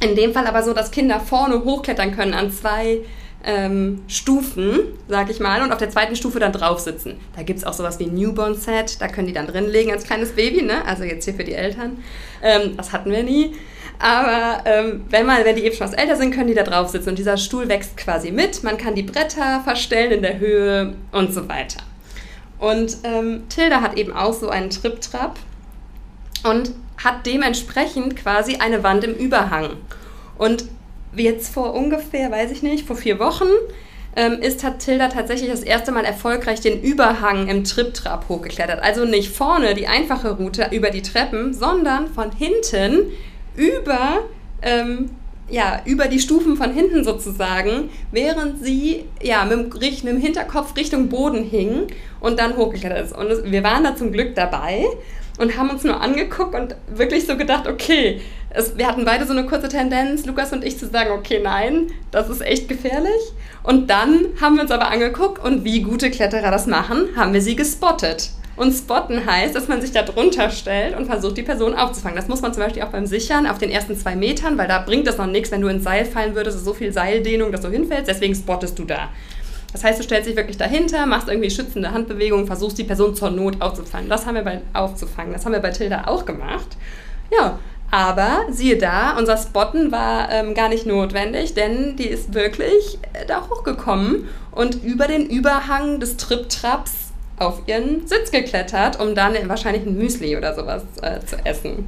[0.00, 3.00] in dem Fall aber so, dass Kinder vorne hochklettern können an zwei
[3.44, 7.20] ähm, Stufen, sag ich mal, und auf der zweiten Stufe dann drauf sitzen.
[7.36, 10.32] Da gibt es auch sowas wie Newborn-Set, da können die dann drin legen als kleines
[10.32, 10.84] Baby, ne?
[10.84, 12.02] also jetzt hier für die Eltern.
[12.42, 13.54] Ähm, das hatten wir nie.
[14.00, 16.88] Aber ähm, wenn, man, wenn die eben schon was älter sind, können die da drauf
[16.88, 18.62] sitzen und dieser Stuhl wächst quasi mit.
[18.62, 21.80] Man kann die Bretter verstellen in der Höhe und so weiter.
[22.58, 25.36] Und ähm, Tilda hat eben auch so einen Trip-Trap
[26.44, 26.72] und
[27.02, 29.76] hat dementsprechend quasi eine Wand im Überhang.
[30.36, 30.64] Und
[31.24, 33.48] jetzt vor ungefähr, weiß ich nicht, vor vier Wochen
[34.18, 38.82] ähm, ist hat Tilda tatsächlich das erste Mal erfolgreich den Überhang im Trip-Trap hochgeklettert.
[38.82, 43.12] Also nicht vorne die einfache Route über die Treppen, sondern von hinten
[43.54, 44.24] über,
[44.62, 45.10] ähm,
[45.48, 50.76] ja, über die Stufen von hinten sozusagen, während sie ja, mit, dem, mit dem Hinterkopf
[50.76, 51.86] Richtung Boden hing
[52.18, 53.16] und dann hochgeklettert ist.
[53.16, 54.84] Und wir waren da zum Glück dabei
[55.38, 59.32] und haben uns nur angeguckt und wirklich so gedacht, okay, es, wir hatten beide so
[59.32, 63.32] eine kurze Tendenz, Lukas und ich, zu sagen, okay, nein, das ist echt gefährlich.
[63.62, 67.42] Und dann haben wir uns aber angeguckt und wie gute Kletterer das machen, haben wir
[67.42, 68.30] sie gespottet.
[68.56, 72.16] Und spotten heißt, dass man sich da drunter stellt und versucht, die Person aufzufangen.
[72.16, 74.80] Das muss man zum Beispiel auch beim Sichern auf den ersten zwei Metern, weil da
[74.80, 77.68] bringt es noch nichts, wenn du ins Seil fallen würdest, so viel Seildehnung, dass du
[77.68, 78.08] hinfällst.
[78.08, 79.10] Deswegen spottest du da.
[79.72, 83.30] Das heißt, du stellst dich wirklich dahinter, machst irgendwie schützende Handbewegungen, versuchst die Person zur
[83.30, 84.08] Not aufzufangen.
[84.08, 85.34] Das haben wir bei aufzufangen.
[85.34, 86.76] Das haben wir bei Tilda auch gemacht.
[87.30, 87.58] Ja,
[87.90, 93.26] aber siehe da, unser Spotten war ähm, gar nicht notwendig, denn die ist wirklich äh,
[93.26, 96.92] da hochgekommen und über den Überhang des Trip-Traps
[97.38, 101.86] auf ihren Sitz geklettert, um dann wahrscheinlich ein Müsli oder sowas äh, zu essen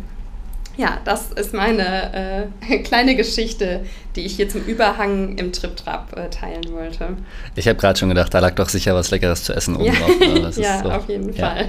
[0.80, 3.84] ja, das ist meine äh, kleine Geschichte,
[4.16, 7.16] die ich hier zum Überhang im Trip-Trap äh, teilen wollte.
[7.54, 9.92] Ich habe gerade schon gedacht, da lag doch sicher was Leckeres zu essen oben ja.
[9.92, 10.18] drauf.
[10.18, 10.52] Ne?
[10.62, 10.90] ja, so.
[10.90, 11.50] auf jeden ja.
[11.50, 11.68] Fall.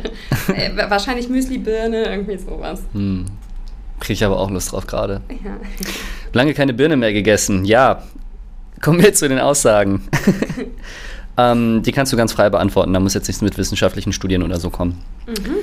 [0.56, 2.82] äh, wahrscheinlich Müsli-Birne, irgendwie sowas.
[2.94, 3.26] Hm.
[4.02, 5.22] Kriege ich aber auch Lust drauf gerade.
[5.30, 5.58] Ja.
[6.34, 7.64] Lange keine Birne mehr gegessen.
[7.64, 8.04] Ja,
[8.82, 10.10] kommen wir zu den Aussagen.
[11.38, 12.94] ähm, die kannst du ganz frei beantworten.
[12.94, 15.02] Da muss jetzt nichts mit wissenschaftlichen Studien oder so kommen.
[15.28, 15.58] Mhm.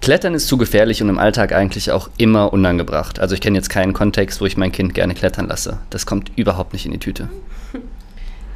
[0.00, 3.20] Klettern ist zu gefährlich und im Alltag eigentlich auch immer unangebracht.
[3.20, 5.78] Also ich kenne jetzt keinen Kontext, wo ich mein Kind gerne klettern lasse.
[5.90, 7.28] Das kommt überhaupt nicht in die Tüte.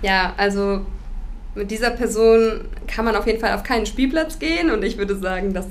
[0.03, 0.83] Ja, also
[1.55, 5.17] mit dieser Person kann man auf jeden Fall auf keinen Spielplatz gehen und ich würde
[5.17, 5.67] sagen, dass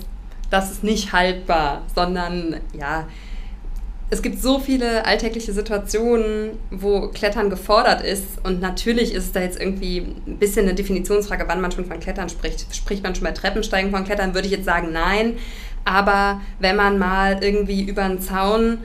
[0.50, 3.08] das ist nicht haltbar, sondern ja,
[4.16, 8.26] es gibt so viele alltägliche Situationen, wo Klettern gefordert ist.
[8.44, 12.00] Und natürlich ist es da jetzt irgendwie ein bisschen eine Definitionsfrage, wann man schon von
[12.00, 12.74] Klettern spricht.
[12.74, 15.34] Spricht man schon bei Treppensteigen von Klettern, würde ich jetzt sagen, nein.
[15.84, 18.78] Aber wenn man mal irgendwie über einen Zaun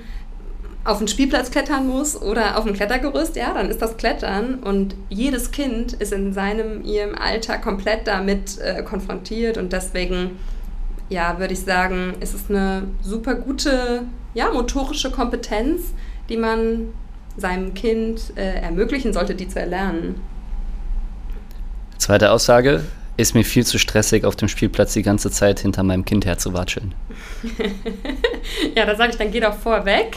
[0.83, 4.97] auf den Spielplatz klettern muss oder auf ein Klettergerüst, ja, dann ist das Klettern und
[5.11, 10.38] jedes Kind ist in seinem, ihrem Alter komplett damit äh, konfrontiert und deswegen,
[11.09, 14.03] ja, würde ich sagen, ist es eine super gute
[14.35, 15.93] ja, motorische Kompetenz,
[16.29, 16.93] die man
[17.37, 20.21] seinem Kind äh, ermöglichen sollte, die zu erlernen.
[21.99, 22.85] Zweite Aussage,
[23.16, 26.95] ist mir viel zu stressig, auf dem Spielplatz die ganze Zeit hinter meinem Kind herzuwatscheln.
[28.75, 30.16] ja, da sage ich, dann geh doch vorweg.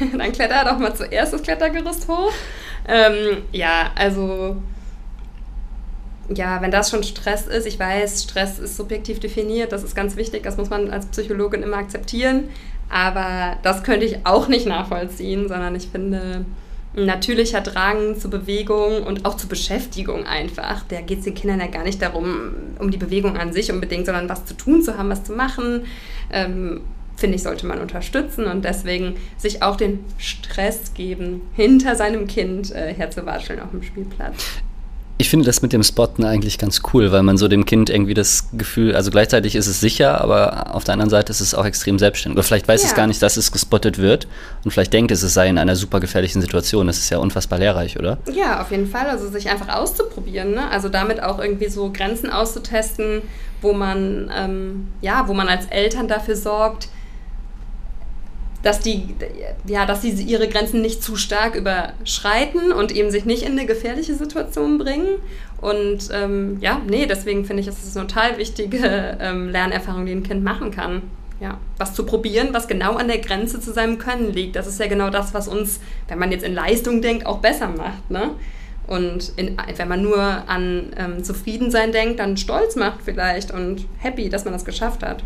[0.18, 2.32] dann kletter doch mal zuerst das Klettergerüst hoch.
[2.86, 4.56] Ähm, ja, also
[6.34, 10.16] ja, wenn das schon Stress ist, ich weiß, Stress ist subjektiv definiert, das ist ganz
[10.16, 12.44] wichtig, das muss man als Psychologin immer akzeptieren.
[12.90, 16.44] Aber das könnte ich auch nicht nachvollziehen, sondern ich finde,
[16.96, 20.84] ein natürlicher Drang zur Bewegung und auch zur Beschäftigung einfach.
[20.88, 24.06] Da geht es den Kindern ja gar nicht darum, um die Bewegung an sich unbedingt,
[24.06, 25.84] sondern was zu tun zu haben, was zu machen.
[26.30, 26.80] Ähm,
[27.16, 32.72] finde ich, sollte man unterstützen und deswegen sich auch den Stress geben, hinter seinem Kind
[32.72, 34.62] äh, herzuwatscheln auf dem Spielplatz.
[35.20, 38.14] Ich finde das mit dem Spotten eigentlich ganz cool, weil man so dem Kind irgendwie
[38.14, 41.64] das Gefühl, also gleichzeitig ist es sicher, aber auf der anderen Seite ist es auch
[41.64, 42.36] extrem selbstständig.
[42.36, 42.88] Oder vielleicht weiß ja.
[42.88, 44.28] es gar nicht, dass es gespottet wird
[44.64, 46.86] und vielleicht denkt es, es sei in einer super gefährlichen Situation.
[46.86, 48.18] Das ist ja unfassbar lehrreich, oder?
[48.32, 49.06] Ja, auf jeden Fall.
[49.08, 50.70] Also sich einfach auszuprobieren, ne?
[50.70, 53.22] Also damit auch irgendwie so Grenzen auszutesten,
[53.60, 56.88] wo man, ähm, ja, wo man als Eltern dafür sorgt,
[58.62, 59.14] dass die,
[59.66, 63.66] ja, dass sie ihre Grenzen nicht zu stark überschreiten und eben sich nicht in eine
[63.66, 65.06] gefährliche Situation bringen.
[65.60, 70.22] Und ähm, ja, nee, deswegen finde ich, ist eine total wichtige ähm, Lernerfahrung, die ein
[70.22, 71.02] Kind machen kann.
[71.40, 74.56] Ja, was zu probieren, was genau an der Grenze zu seinem Können liegt.
[74.56, 77.68] Das ist ja genau das, was uns, wenn man jetzt in Leistung denkt, auch besser
[77.68, 78.10] macht.
[78.10, 78.30] Ne?
[78.88, 84.28] Und in, wenn man nur an ähm, Zufriedensein denkt, dann stolz macht vielleicht und happy,
[84.30, 85.22] dass man das geschafft hat.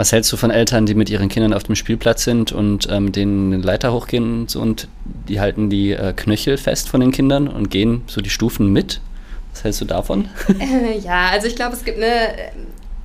[0.00, 3.12] Was hältst du von Eltern, die mit ihren Kindern auf dem Spielplatz sind und ähm,
[3.12, 4.88] den Leiter hochgehen und, so, und
[5.28, 9.02] die halten die äh, Knöchel fest von den Kindern und gehen so die Stufen mit?
[9.52, 10.30] Was hältst du davon?
[10.58, 12.32] Äh, ja, also ich glaube, es gibt eine.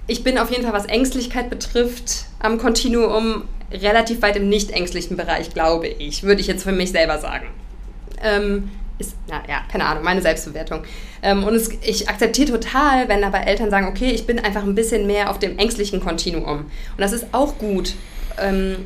[0.07, 5.17] Ich bin auf jeden Fall, was Ängstlichkeit betrifft, am Kontinuum relativ weit im nicht ängstlichen
[5.17, 6.23] Bereich, glaube ich.
[6.23, 7.47] Würde ich jetzt für mich selber sagen.
[8.23, 10.83] Ähm, ist, na ja, keine Ahnung, meine Selbstbewertung.
[11.25, 14.75] Ähm, und es, ich akzeptiere total, wenn aber Eltern sagen, okay, ich bin einfach ein
[14.75, 16.59] bisschen mehr auf dem ängstlichen Kontinuum.
[16.59, 17.95] Und das ist auch gut.
[18.39, 18.85] Ähm,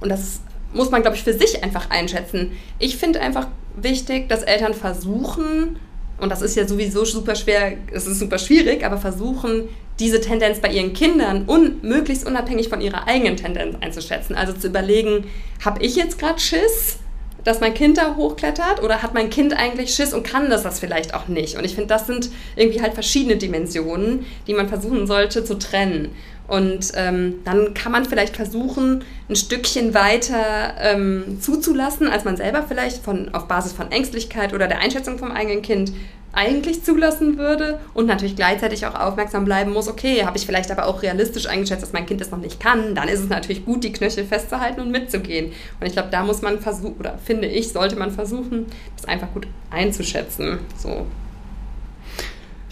[0.00, 0.40] und das
[0.72, 2.52] muss man, glaube ich, für sich einfach einschätzen.
[2.78, 5.80] Ich finde einfach wichtig, dass Eltern versuchen,
[6.18, 9.68] und das ist ja sowieso super schwer, es ist super schwierig, aber versuchen,
[9.98, 14.36] diese Tendenz bei ihren Kindern un möglichst unabhängig von ihrer eigenen Tendenz einzuschätzen.
[14.36, 15.24] Also zu überlegen,
[15.64, 16.98] habe ich jetzt gerade Schiss?
[17.44, 20.78] Dass mein Kind da hochklettert oder hat mein Kind eigentlich Schiss und kann das das
[20.78, 21.56] vielleicht auch nicht?
[21.56, 26.10] Und ich finde, das sind irgendwie halt verschiedene Dimensionen, die man versuchen sollte zu trennen.
[26.48, 32.64] Und ähm, dann kann man vielleicht versuchen, ein Stückchen weiter ähm, zuzulassen, als man selber
[32.66, 35.92] vielleicht von, auf Basis von Ängstlichkeit oder der Einschätzung vom eigenen Kind
[36.32, 40.86] eigentlich zulassen würde und natürlich gleichzeitig auch aufmerksam bleiben muss, okay, habe ich vielleicht aber
[40.86, 43.84] auch realistisch eingeschätzt, dass mein Kind das noch nicht kann, dann ist es natürlich gut,
[43.84, 45.52] die Knöchel festzuhalten und mitzugehen.
[45.80, 48.66] Und ich glaube, da muss man versuchen, oder finde ich, sollte man versuchen,
[48.96, 50.60] das einfach gut einzuschätzen.
[50.76, 51.06] So.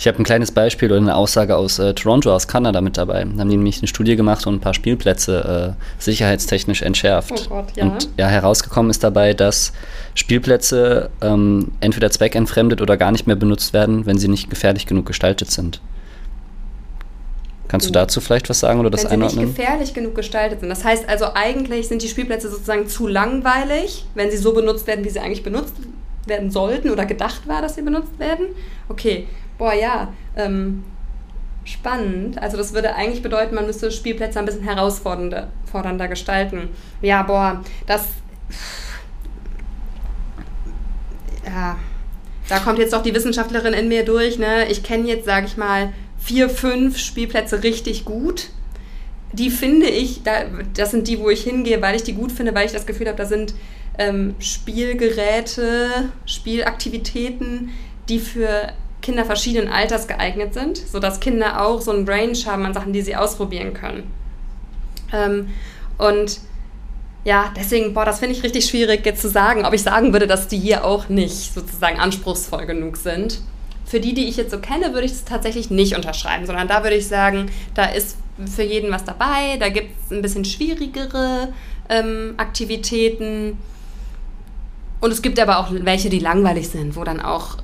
[0.01, 3.23] Ich habe ein kleines Beispiel oder eine Aussage aus äh, Toronto, aus Kanada mit dabei.
[3.23, 7.51] Da haben die nämlich eine Studie gemacht und ein paar Spielplätze äh, sicherheitstechnisch entschärft.
[7.51, 7.85] Oh Gott, ja.
[7.85, 9.75] Und ja, herausgekommen ist dabei, dass
[10.15, 15.05] Spielplätze ähm, entweder zweckentfremdet oder gar nicht mehr benutzt werden, wenn sie nicht gefährlich genug
[15.05, 15.83] gestaltet sind.
[17.69, 19.39] Kannst du dazu vielleicht was sagen oder das wenn einordnen?
[19.39, 20.71] Wenn sie nicht gefährlich genug gestaltet sind.
[20.71, 25.05] Das heißt also, eigentlich sind die Spielplätze sozusagen zu langweilig, wenn sie so benutzt werden,
[25.05, 25.75] wie sie eigentlich benutzt
[26.25, 28.47] werden sollten oder gedacht war, dass sie benutzt werden.
[28.89, 29.27] Okay,
[29.61, 30.83] boah, ja, ähm,
[31.65, 32.43] spannend.
[32.43, 36.71] Also das würde eigentlich bedeuten, man müsste Spielplätze ein bisschen herausfordernder fordernder gestalten.
[37.01, 38.09] Ja, boah, das...
[41.45, 41.77] Ja,
[42.49, 44.39] da kommt jetzt doch die Wissenschaftlerin in mir durch.
[44.39, 44.69] Ne?
[44.71, 48.49] Ich kenne jetzt, sage ich mal, vier, fünf Spielplätze richtig gut.
[49.33, 50.45] Die finde ich, da,
[50.75, 53.09] das sind die, wo ich hingehe, weil ich die gut finde, weil ich das Gefühl
[53.09, 53.55] habe, da sind
[53.99, 57.71] ähm, Spielgeräte, Spielaktivitäten,
[58.09, 62.75] die für Kinder verschiedenen Alters geeignet sind, sodass Kinder auch so ein Range haben an
[62.75, 64.13] Sachen, die sie ausprobieren können.
[65.13, 65.49] Ähm,
[65.99, 66.41] und
[67.25, 70.27] ja, deswegen, boah, das finde ich richtig schwierig jetzt zu sagen, ob ich sagen würde,
[70.27, 73.41] dass die hier auch nicht sozusagen anspruchsvoll genug sind.
[73.85, 76.83] Für die, die ich jetzt so kenne, würde ich es tatsächlich nicht unterschreiben, sondern da
[76.83, 81.53] würde ich sagen, da ist für jeden was dabei, da gibt es ein bisschen schwierigere
[81.89, 83.59] ähm, Aktivitäten.
[85.01, 87.59] Und es gibt aber auch welche, die langweilig sind, wo dann auch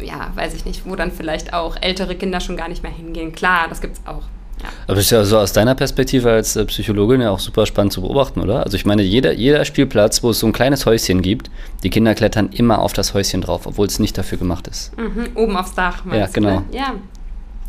[0.00, 3.32] ja, weiß ich nicht, wo dann vielleicht auch ältere Kinder schon gar nicht mehr hingehen.
[3.32, 4.22] Klar, das gibt es auch.
[4.62, 4.68] Ja.
[4.86, 7.92] Aber das ist ja so aus deiner Perspektive als äh, Psychologin ja auch super spannend
[7.92, 8.62] zu beobachten, oder?
[8.62, 11.50] Also ich meine, jeder, jeder Spielplatz, wo es so ein kleines Häuschen gibt,
[11.82, 14.96] die Kinder klettern immer auf das Häuschen drauf, obwohl es nicht dafür gemacht ist.
[14.96, 16.60] Mhm, oben aufs Dach, meinst Ja, genau.
[16.60, 16.78] Du, ne?
[16.78, 16.94] Ja.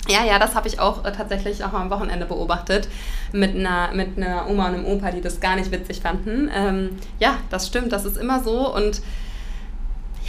[0.10, 2.90] Ja, ja, das habe ich auch äh, tatsächlich auch am Wochenende beobachtet
[3.32, 6.52] mit einer, mit einer Oma und einem Opa, die das gar nicht witzig fanden.
[6.54, 8.76] Ähm, ja, das stimmt, das ist immer so.
[8.76, 9.02] Und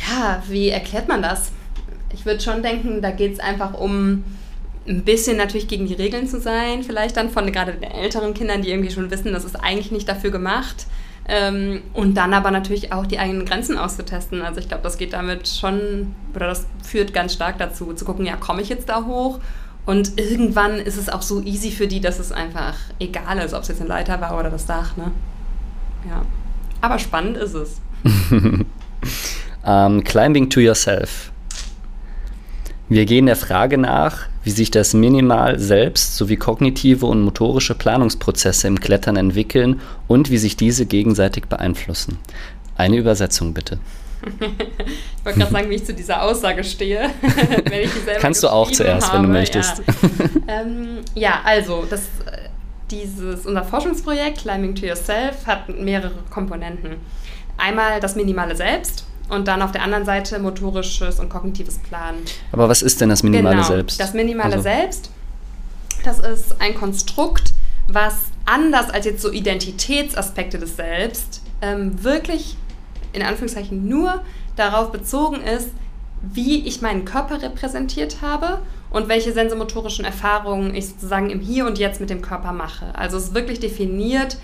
[0.09, 1.51] ja, wie erklärt man das?
[2.15, 4.25] Ich würde schon denken, da geht es einfach um
[4.87, 8.63] ein bisschen natürlich gegen die Regeln zu sein, vielleicht dann von gerade den älteren Kindern,
[8.63, 10.87] die irgendwie schon wissen, das ist eigentlich nicht dafür gemacht.
[11.27, 14.43] Ähm, und dann aber natürlich auch die eigenen Grenzen auszutesten.
[14.43, 18.27] Also ich glaube, das geht damit schon, oder das führt ganz stark dazu, zu gucken,
[18.27, 19.41] ja, komme ich jetzt da hoch?
[19.87, 23.63] Und irgendwann ist es auch so easy für die, dass es einfach egal ist, ob
[23.63, 24.97] es jetzt eine Leiter war oder das Dach.
[24.97, 25.13] Ne?
[26.09, 26.23] Ja.
[26.81, 27.81] Aber spannend ist es.
[28.31, 28.67] um,
[29.65, 31.33] ähm, climbing to yourself.
[32.89, 38.69] Wir gehen der Frage nach, wie sich das Minimal selbst sowie kognitive und motorische Planungsprozesse
[38.69, 42.19] im Klettern entwickeln und wie sich diese gegenseitig beeinflussen.
[42.77, 43.79] Eine Übersetzung bitte.
[44.41, 47.11] ich wollte gerade sagen, wie ich zu dieser Aussage stehe.
[48.21, 49.19] Kannst du auch zuerst, habe.
[49.19, 49.83] wenn du möchtest.
[50.47, 52.03] Ja, ähm, ja also das,
[52.91, 56.97] dieses, unser Forschungsprojekt Climbing to Yourself hat mehrere Komponenten.
[57.57, 62.19] Einmal das Minimale Selbst, und dann auf der anderen Seite motorisches und kognitives Planen.
[62.53, 64.01] Aber was ist denn das minimale genau, Selbst?
[64.01, 64.63] Das minimale also.
[64.63, 65.11] Selbst,
[66.05, 67.55] das ist ein Konstrukt,
[67.89, 72.57] was anders als jetzt so Identitätsaspekte des Selbst ähm, wirklich
[73.13, 74.23] in Anführungszeichen nur
[74.57, 75.71] darauf bezogen ist,
[76.21, 78.61] wie ich meinen Körper repräsentiert habe
[78.91, 82.95] und welche sensomotorischen Erfahrungen ich sozusagen im Hier und Jetzt mit dem Körper mache.
[82.95, 84.39] Also es ist wirklich definiert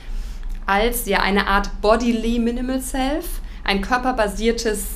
[0.67, 4.87] als ja eine Art Bodily Minimal Self, ein körperbasiertes,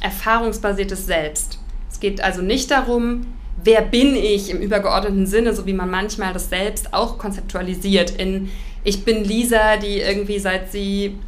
[0.00, 1.58] erfahrungsbasiertes Selbst.
[1.90, 3.26] Es geht also nicht darum,
[3.62, 8.50] wer bin ich im übergeordneten Sinne, so wie man manchmal das Selbst auch konzeptualisiert in
[8.82, 11.18] ich bin Lisa, die irgendwie seit sie,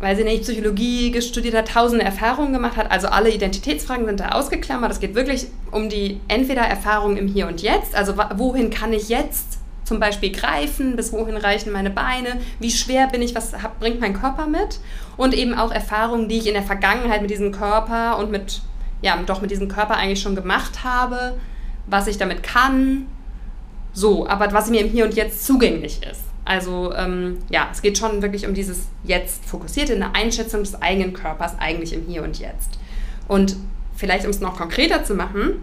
[0.00, 2.90] weiß ich nicht, Psychologie studiert hat, tausende Erfahrungen gemacht hat.
[2.90, 4.90] Also alle Identitätsfragen sind da ausgeklammert.
[4.90, 9.08] Es geht wirklich um die entweder Erfahrung im Hier und Jetzt, also wohin kann ich
[9.08, 13.78] jetzt zum Beispiel greifen, bis wohin reichen meine Beine, wie schwer bin ich, was hab,
[13.80, 14.80] bringt mein Körper mit
[15.16, 18.62] und eben auch Erfahrungen, die ich in der Vergangenheit mit diesem Körper und mit,
[19.02, 21.38] ja, doch mit diesem Körper eigentlich schon gemacht habe,
[21.86, 23.06] was ich damit kann,
[23.92, 26.22] so, aber was mir im Hier und Jetzt zugänglich ist.
[26.44, 31.14] Also ähm, ja, es geht schon wirklich um dieses Jetzt fokussierte, eine Einschätzung des eigenen
[31.14, 32.78] Körpers eigentlich im Hier und Jetzt.
[33.28, 33.56] Und
[33.94, 35.62] vielleicht, um es noch konkreter zu machen,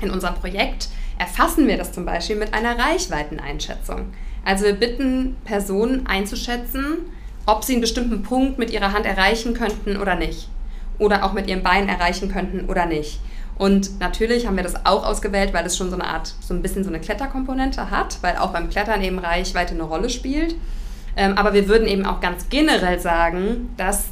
[0.00, 4.12] in unserem Projekt erfassen wir das zum Beispiel mit einer Reichweiteneinschätzung.
[4.44, 6.98] Also wir bitten Personen einzuschätzen,
[7.46, 10.48] ob sie einen bestimmten Punkt mit ihrer Hand erreichen könnten oder nicht.
[10.98, 13.20] Oder auch mit ihrem Bein erreichen könnten oder nicht.
[13.56, 16.62] Und natürlich haben wir das auch ausgewählt, weil es schon so eine Art, so ein
[16.62, 20.54] bisschen so eine Kletterkomponente hat, weil auch beim Klettern eben Reichweite eine Rolle spielt.
[21.16, 24.04] Ähm, aber wir würden eben auch ganz generell sagen, dass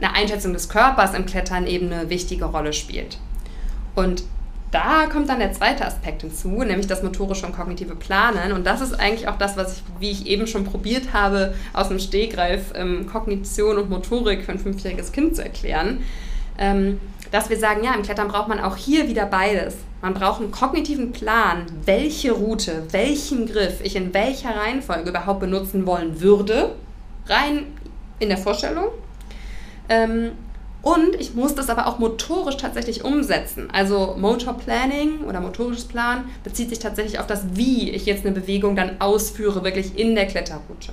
[0.00, 3.18] eine Einschätzung des Körpers im Klettern eben eine wichtige Rolle spielt.
[3.94, 4.24] Und
[4.72, 8.52] da kommt dann der zweite Aspekt hinzu, nämlich das motorische und kognitive Planen.
[8.52, 11.88] Und das ist eigentlich auch das, was ich, wie ich eben schon probiert habe, aus
[11.88, 16.02] dem Stegreif ähm, Kognition und Motorik für ein fünfjähriges Kind zu erklären.
[16.58, 19.76] Ähm, dass wir sagen, ja, im Klettern braucht man auch hier wieder beides.
[20.00, 25.86] Man braucht einen kognitiven Plan, welche Route, welchen Griff ich in welcher Reihenfolge überhaupt benutzen
[25.86, 26.74] wollen würde,
[27.26, 27.66] rein
[28.18, 28.86] in der Vorstellung.
[29.88, 30.32] Ähm,
[30.82, 33.68] und ich muss das aber auch motorisch tatsächlich umsetzen.
[33.72, 38.34] Also Motor Planning oder motorisches Plan bezieht sich tatsächlich auf das, wie ich jetzt eine
[38.34, 40.92] Bewegung dann ausführe, wirklich in der Kletterroute.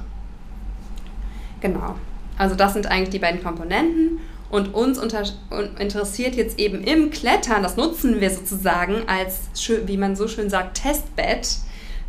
[1.59, 1.95] Genau.
[2.37, 4.19] Also das sind eigentlich die beiden Komponenten.
[4.51, 9.41] Und uns interessiert jetzt eben im Klettern, das nutzen wir sozusagen als,
[9.85, 11.57] wie man so schön sagt, Testbett,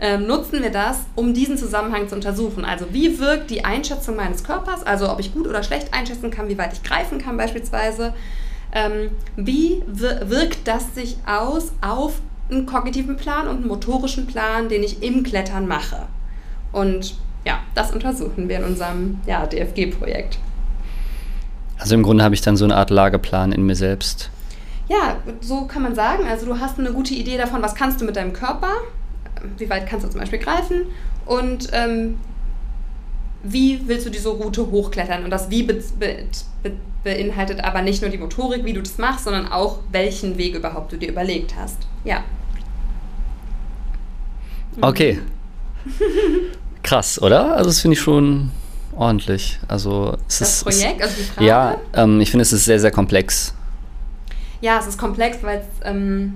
[0.01, 2.65] ähm, nutzen wir das, um diesen Zusammenhang zu untersuchen.
[2.65, 6.49] Also wie wirkt die Einschätzung meines Körpers, also ob ich gut oder schlecht einschätzen kann,
[6.49, 8.15] wie weit ich greifen kann beispielsweise.
[8.73, 14.83] Ähm, wie wirkt das sich aus auf einen kognitiven Plan und einen motorischen Plan, den
[14.83, 16.07] ich im Klettern mache?
[16.73, 20.39] Und ja, das untersuchen wir in unserem ja, DFG-Projekt.
[21.79, 24.31] Also im Grunde habe ich dann so eine Art Lageplan in mir selbst.
[24.89, 26.25] Ja, so kann man sagen.
[26.29, 28.73] Also du hast eine gute Idee davon, was kannst du mit deinem Körper,
[29.59, 30.87] wie weit kannst du zum Beispiel greifen
[31.27, 32.17] und ähm,
[33.43, 35.25] wie willst du diese Route hochklettern?
[35.25, 36.25] Und das Wie be be
[36.63, 36.73] be
[37.03, 40.93] beinhaltet aber nicht nur die Motorik, wie du das machst, sondern auch, welchen Weg überhaupt
[40.93, 41.79] du dir überlegt hast.
[42.05, 42.23] Ja.
[44.81, 45.19] Okay.
[46.83, 47.57] Krass, oder?
[47.57, 48.51] Also das finde ich schon
[48.95, 49.59] ordentlich.
[49.67, 51.47] Also es das ist, Projekt, also die Frage?
[51.47, 53.55] Ja, ähm, ich finde es ist sehr, sehr komplex.
[54.61, 56.35] Ja, es ist komplex, weil es, ähm,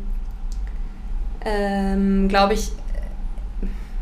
[1.45, 2.73] ähm, glaube ich,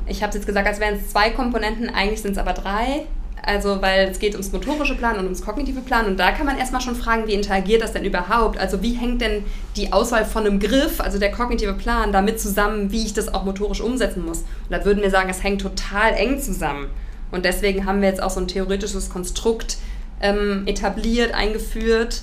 [0.06, 3.06] ich habe es jetzt gesagt, als wären es zwei Komponenten, eigentlich sind es aber drei.
[3.44, 6.06] Also, weil es geht ums motorische Plan und ums kognitive Plan.
[6.06, 8.56] Und da kann man erstmal schon fragen, wie interagiert das denn überhaupt?
[8.56, 12.92] Also, wie hängt denn die Auswahl von einem Griff, also der kognitive Plan, damit zusammen,
[12.92, 14.38] wie ich das auch motorisch umsetzen muss?
[14.38, 16.86] Und da würden wir sagen, es hängt total eng zusammen.
[17.32, 19.78] Und deswegen haben wir jetzt auch so ein theoretisches Konstrukt
[20.20, 22.22] ähm, etabliert, eingeführt,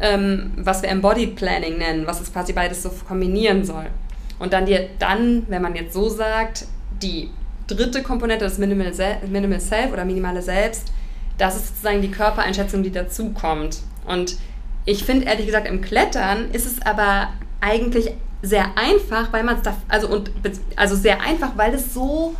[0.00, 3.86] ähm, was wir Embodied Planning nennen, was es quasi beides so kombinieren soll.
[4.40, 4.66] Und dann,
[4.98, 6.66] dann, wenn man jetzt so sagt,
[7.02, 7.30] die
[7.66, 8.92] dritte Komponente, das Minimal,
[9.28, 10.92] Minimal Self oder minimale Selbst,
[11.38, 13.78] das ist sozusagen die Körpereinschätzung, die dazukommt.
[14.06, 14.36] Und
[14.84, 17.28] ich finde ehrlich gesagt, im Klettern ist es aber
[17.60, 20.30] eigentlich sehr einfach, weil man es also, und,
[20.76, 22.36] also sehr einfach, weil es so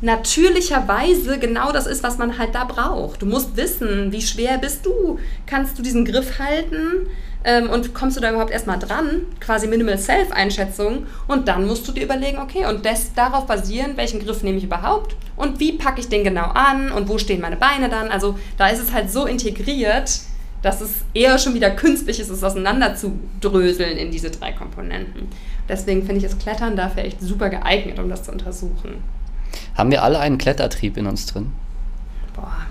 [0.00, 3.22] natürlicherweise genau das ist, was man halt da braucht.
[3.22, 5.18] Du musst wissen, wie schwer bist du?
[5.46, 7.08] Kannst du diesen Griff halten?
[7.44, 9.22] Ähm, und kommst du da überhaupt erstmal dran?
[9.38, 11.06] Quasi Minimal Self-Einschätzung.
[11.28, 14.64] Und dann musst du dir überlegen, okay, und das, darauf basieren, welchen Griff nehme ich
[14.64, 15.14] überhaupt?
[15.36, 16.90] Und wie packe ich den genau an?
[16.90, 18.08] Und wo stehen meine Beine dann?
[18.08, 20.20] Also da ist es halt so integriert,
[20.62, 25.28] dass es eher schon wieder künstlich ist, es auseinanderzudröseln in diese drei Komponenten.
[25.68, 29.02] Deswegen finde ich das Klettern dafür echt super geeignet, um das zu untersuchen.
[29.76, 31.52] Haben wir alle einen Klettertrieb in uns drin?
[32.34, 32.66] Boah.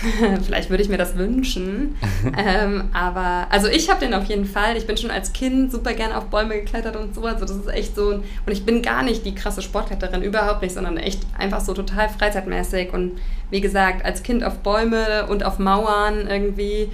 [0.44, 1.96] Vielleicht würde ich mir das wünschen.
[2.36, 4.76] ähm, aber, also ich habe den auf jeden Fall.
[4.76, 7.22] Ich bin schon als Kind super gerne auf Bäume geklettert und so.
[7.24, 8.08] Also das ist echt so.
[8.10, 12.08] Und ich bin gar nicht die krasse Sportkletterin, überhaupt nicht, sondern echt einfach so total
[12.08, 12.92] freizeitmäßig.
[12.92, 13.18] Und
[13.50, 16.88] wie gesagt, als Kind auf Bäume und auf Mauern irgendwie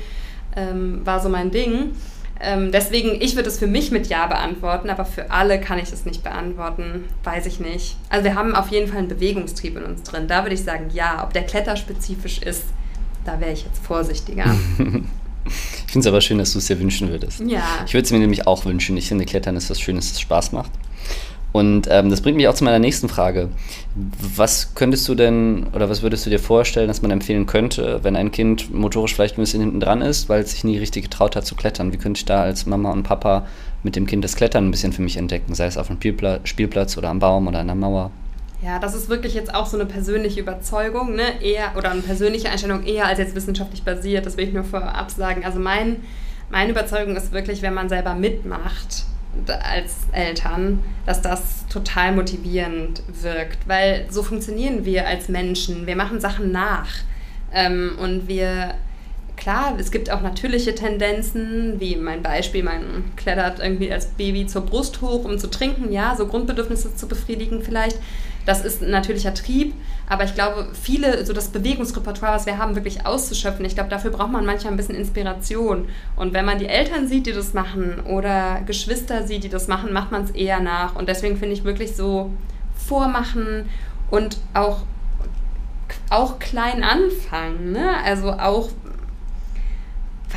[0.57, 1.92] ähm, war so mein Ding.
[2.38, 5.90] Ähm, deswegen, ich würde es für mich mit Ja beantworten, aber für alle kann ich
[5.90, 7.05] es nicht beantworten.
[7.25, 7.97] Weiß ich nicht.
[8.11, 10.29] Also wir haben auf jeden Fall einen Bewegungstrieb in uns drin.
[10.29, 11.23] Da würde ich sagen, ja.
[11.25, 12.64] Ob der kletterspezifisch ist,
[13.27, 14.45] da wäre ich jetzt vorsichtiger.
[14.79, 17.41] ich finde es aber schön, dass du es dir wünschen würdest.
[17.41, 17.62] Ja.
[17.87, 18.97] Ich würde es mir nämlich auch wünschen.
[18.97, 20.71] Ich finde, Klettern ist was Schönes, das Spaß macht.
[21.57, 23.49] Und ähm, das bringt mich auch zu meiner nächsten Frage.
[23.95, 28.15] Was könntest du denn oder was würdest du dir vorstellen, dass man empfehlen könnte, wenn
[28.15, 31.35] ein Kind motorisch vielleicht ein bisschen hinten dran ist, weil es sich nie richtig getraut
[31.35, 31.95] hat zu klettern?
[31.95, 33.47] Wie könnte ich da als Mama und Papa
[33.83, 35.99] mit dem Kind das Klettern ein bisschen für mich entdecken, sei es auf einem
[36.45, 38.11] Spielplatz oder am Baum oder an der Mauer?
[38.62, 41.42] Ja, das ist wirklich jetzt auch so eine persönliche Überzeugung, ne?
[41.42, 44.25] Eher oder eine persönliche Einstellung eher als jetzt wissenschaftlich basiert.
[44.25, 45.45] Das will ich nur vorab sagen.
[45.45, 46.03] Also mein,
[46.51, 49.05] meine Überzeugung ist wirklich, wenn man selber mitmacht
[49.47, 55.87] als Eltern, dass das total motivierend wirkt, weil so funktionieren wir als Menschen.
[55.87, 56.88] Wir machen Sachen nach
[57.53, 58.75] ähm, und wir
[59.37, 64.62] klar, es gibt auch natürliche Tendenzen, wie mein Beispiel, man klettert irgendwie als Baby zur
[64.62, 67.99] Brust hoch, um zu trinken, ja, so Grundbedürfnisse zu befriedigen vielleicht.
[68.46, 69.74] Das ist ein natürlicher Trieb,
[70.09, 74.12] aber ich glaube, viele, so das Bewegungsrepertoire, was wir haben, wirklich auszuschöpfen, ich glaube, dafür
[74.12, 75.88] braucht man manchmal ein bisschen Inspiration.
[76.14, 79.92] Und wenn man die Eltern sieht, die das machen, oder Geschwister sieht, die das machen,
[79.92, 80.94] macht man es eher nach.
[80.94, 82.30] Und deswegen finde ich wirklich so
[82.76, 83.68] vormachen
[84.11, 84.82] und auch,
[86.09, 87.72] auch klein anfangen.
[87.72, 87.90] Ne?
[88.04, 88.70] Also auch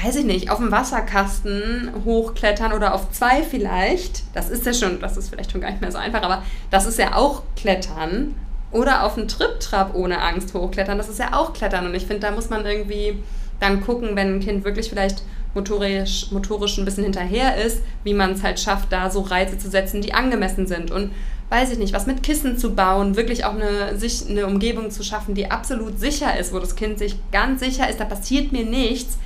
[0.04, 4.24] weiß ich nicht, auf dem Wasserkasten hochklettern oder auf zwei vielleicht.
[4.34, 6.86] Das ist ja schon, das ist vielleicht schon gar nicht mehr so einfach, aber das
[6.86, 8.36] ist ja auch Klettern.
[8.72, 11.88] Oder auf einen Trip-Trap ohne Angst hochklettern, das ist ja auch Klettern.
[11.88, 13.18] Und ich finde, da muss man irgendwie
[13.60, 15.24] dann gucken, wenn ein Kind wirklich vielleicht
[15.56, 19.70] motorisch, motorisch ein bisschen hinterher ist, wie man es halt schafft, da so Reize zu
[19.70, 20.92] setzen, die angemessen sind.
[20.92, 21.12] Und
[21.50, 25.04] weiß ich nicht, was mit Kissen zu bauen, wirklich auch eine, sich eine Umgebung zu
[25.04, 28.66] schaffen, die absolut sicher ist, wo das Kind sich ganz sicher ist, da passiert mir
[28.66, 29.18] nichts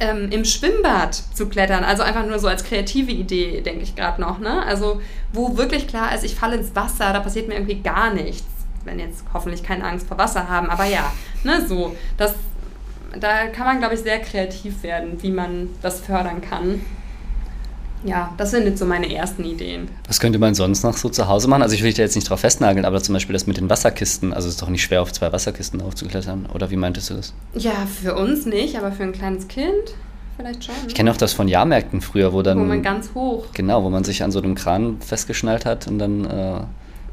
[0.00, 1.84] ähm, im Schwimmbad zu klettern.
[1.84, 4.38] Also einfach nur so als kreative Idee, denke ich gerade noch.
[4.38, 4.62] Ne?
[4.64, 5.00] Also
[5.32, 8.44] wo wirklich klar ist, ich falle ins Wasser, da passiert mir irgendwie gar nichts.
[8.84, 11.12] Wenn jetzt hoffentlich keine Angst vor Wasser haben, aber ja,
[11.44, 11.94] ne, so.
[12.16, 12.34] Das,
[13.18, 16.80] da kann man, glaube ich, sehr kreativ werden, wie man das fördern kann
[18.04, 19.88] ja, das sind jetzt so meine ersten Ideen.
[20.06, 21.62] Was könnte man sonst noch so zu Hause machen?
[21.62, 23.68] Also ich will dich da jetzt nicht drauf festnageln, aber zum Beispiel das mit den
[23.68, 24.32] Wasserkisten.
[24.32, 26.46] Also es ist doch nicht schwer, auf zwei Wasserkisten aufzuklettern.
[26.54, 27.34] Oder wie meintest du das?
[27.54, 29.94] Ja, für uns nicht, aber für ein kleines Kind
[30.36, 30.74] vielleicht schon.
[30.88, 32.58] Ich kenne auch das von Jahrmärkten früher, wo dann...
[32.58, 33.46] Wo man ganz hoch...
[33.52, 36.24] Genau, wo man sich an so einem Kran festgeschnallt hat und dann...
[36.24, 36.60] Äh,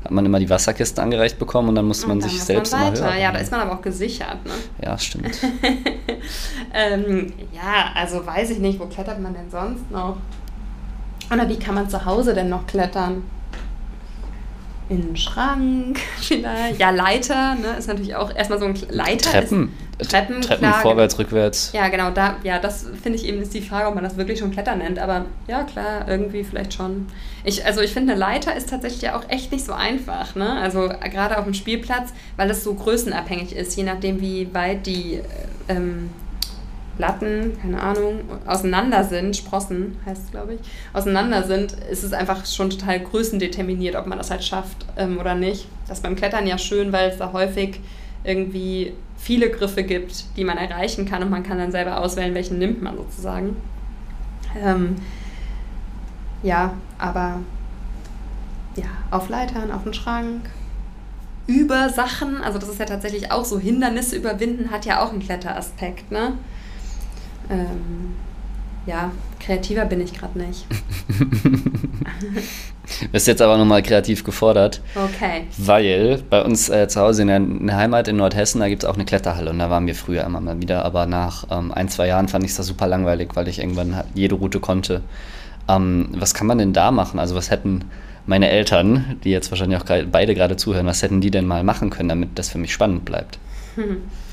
[0.04, 2.94] hat man immer die Wasserkisten angereicht bekommen und dann musste man sich muss selbst man
[2.94, 3.20] immer hören.
[3.20, 4.46] Ja, da ist man aber auch gesichert.
[4.46, 4.52] Ne?
[4.86, 5.38] Ja, stimmt.
[6.74, 10.18] ähm, ja, also weiß ich nicht, wo klettert man denn sonst noch?
[11.32, 13.24] Oder wie kann man zu Hause denn noch klettern?
[14.90, 16.80] In den Schrank vielleicht.
[16.80, 19.32] Ja, Leiter, ne, ist natürlich auch erstmal so ein Leiter.
[19.32, 19.74] Treppen.
[20.00, 21.26] Ist, Treppen, Treppen klar, vorwärts, genau.
[21.26, 21.72] rückwärts.
[21.74, 24.40] Ja, genau, da, ja, das finde ich eben ist die Frage, ob man das wirklich
[24.40, 25.00] schon Klettern nennt.
[25.00, 27.08] Aber ja, klar, irgendwie vielleicht schon.
[27.44, 30.36] Ich, also ich finde, eine Leiter ist tatsächlich ja auch echt nicht so einfach.
[30.36, 30.54] Ne?
[30.54, 35.16] Also gerade auf dem Spielplatz, weil es so größenabhängig ist, je nachdem, wie weit die
[35.16, 35.24] äh,
[35.74, 36.12] ähm,
[36.98, 40.60] Latten, keine Ahnung, auseinander sind, Sprossen heißt es, glaube ich,
[40.94, 45.36] auseinander sind, ist es einfach schon total größendeterminiert, ob man das halt schafft ähm, oder
[45.36, 45.68] nicht.
[45.88, 47.80] Das ist beim Klettern ja schön, weil es da häufig
[48.24, 52.60] irgendwie viele Griffe gibt, die man erreichen kann und man kann dann selber auswählen, welchen
[52.60, 53.56] nimmt man sozusagen.
[54.64, 54.96] Ähm,
[56.44, 57.40] ja, aber
[58.76, 60.50] ja, auf Leitern, auf den Schrank,
[61.48, 65.20] über Sachen, also das ist ja tatsächlich auch so, Hindernisse überwinden hat ja auch einen
[65.20, 66.34] Kletteraspekt, ne?
[67.50, 68.16] Ähm,
[68.88, 70.66] ja, kreativer bin ich gerade nicht.
[71.10, 74.82] Du bist jetzt aber nochmal kreativ gefordert.
[74.96, 75.44] Okay.
[75.58, 78.84] Weil bei uns äh, zu Hause in der, in der, Heimat in Nordhessen, da gibt
[78.84, 80.86] es auch eine Kletterhalle und da waren wir früher immer mal wieder.
[80.86, 83.96] Aber nach ähm, ein, zwei Jahren fand ich es da super langweilig, weil ich irgendwann
[83.96, 85.02] halt jede Route konnte.
[85.68, 87.20] Ähm, was kann man denn da machen?
[87.20, 87.84] Also was hätten
[88.26, 91.90] meine Eltern, die jetzt wahrscheinlich auch beide gerade zuhören, was hätten die denn mal machen
[91.90, 93.38] können, damit das für mich spannend bleibt?
[93.76, 93.98] Hm.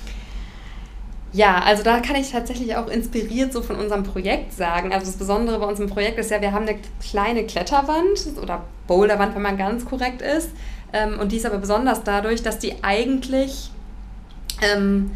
[1.35, 4.93] Ja, also da kann ich tatsächlich auch inspiriert so von unserem Projekt sagen.
[4.93, 9.35] Also das Besondere bei unserem Projekt ist ja, wir haben eine kleine Kletterwand oder Boulderwand,
[9.35, 10.51] wenn man ganz korrekt ist.
[10.93, 13.71] Ähm, und die ist aber besonders dadurch, dass die eigentlich
[14.63, 15.11] ähm,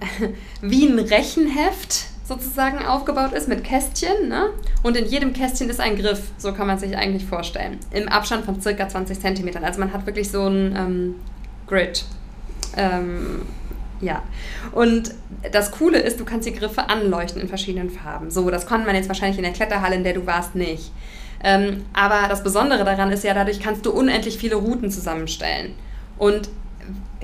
[0.62, 4.30] wie ein Rechenheft sozusagen aufgebaut ist mit Kästchen.
[4.30, 4.48] Ne?
[4.82, 7.78] Und in jedem Kästchen ist ein Griff, so kann man sich eigentlich vorstellen.
[7.90, 9.62] Im Abstand von circa 20 Zentimetern.
[9.62, 11.14] Also man hat wirklich so ein ähm,
[11.66, 12.06] Grid.
[12.78, 13.42] Ähm,
[14.02, 14.22] ja.
[14.72, 15.14] Und
[15.52, 18.30] das Coole ist, du kannst die Griffe anleuchten in verschiedenen Farben.
[18.30, 20.92] So, das konnte man jetzt wahrscheinlich in der Kletterhalle, in der du warst, nicht.
[21.42, 25.72] Ähm, aber das Besondere daran ist ja, dadurch kannst du unendlich viele Routen zusammenstellen.
[26.18, 26.50] Und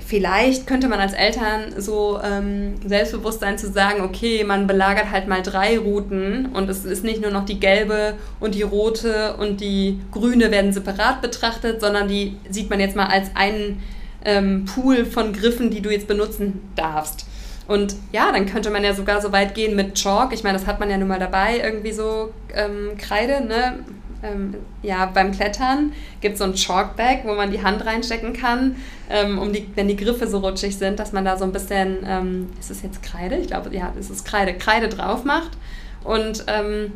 [0.05, 5.27] vielleicht könnte man als Eltern so ähm, selbstbewusst sein zu sagen, okay, man belagert halt
[5.27, 9.61] mal drei Routen und es ist nicht nur noch die gelbe und die rote und
[9.61, 13.83] die grüne werden separat betrachtet, sondern die sieht man jetzt mal als einen
[14.25, 17.25] ähm, Pool von Griffen, die du jetzt benutzen darfst.
[17.67, 20.33] Und ja, dann könnte man ja sogar so weit gehen mit Chalk.
[20.33, 23.79] Ich meine, das hat man ja nun mal dabei, irgendwie so ähm, Kreide, ne?
[24.21, 28.75] Ähm, ja, beim Klettern gibt es so ein Chalkbag, wo man die Hand reinstecken kann,
[29.09, 31.99] ähm, um die, wenn die Griffe so rutschig sind, dass man da so ein bisschen,
[32.05, 33.37] ähm, ist es jetzt Kreide?
[33.37, 35.51] Ich glaube, ja, es ist Kreide, Kreide drauf macht.
[36.03, 36.93] Und ähm,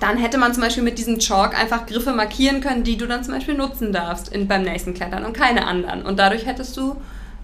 [0.00, 3.24] dann hätte man zum Beispiel mit diesem Chalk einfach Griffe markieren können, die du dann
[3.24, 6.02] zum Beispiel nutzen darfst in, beim nächsten Klettern und keine anderen.
[6.02, 6.96] Und dadurch hättest du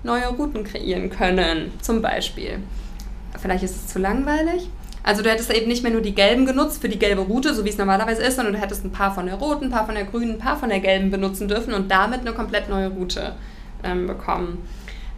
[0.02, 2.58] neue Routen kreieren können, zum Beispiel.
[3.40, 4.70] Vielleicht ist es zu langweilig.
[5.02, 7.64] Also du hättest eben nicht mehr nur die gelben genutzt für die gelbe Route, so
[7.64, 9.94] wie es normalerweise ist, sondern du hättest ein paar von der roten, ein paar von
[9.94, 13.34] der grünen, ein paar von der gelben benutzen dürfen und damit eine komplett neue Route
[13.84, 14.58] ähm, bekommen.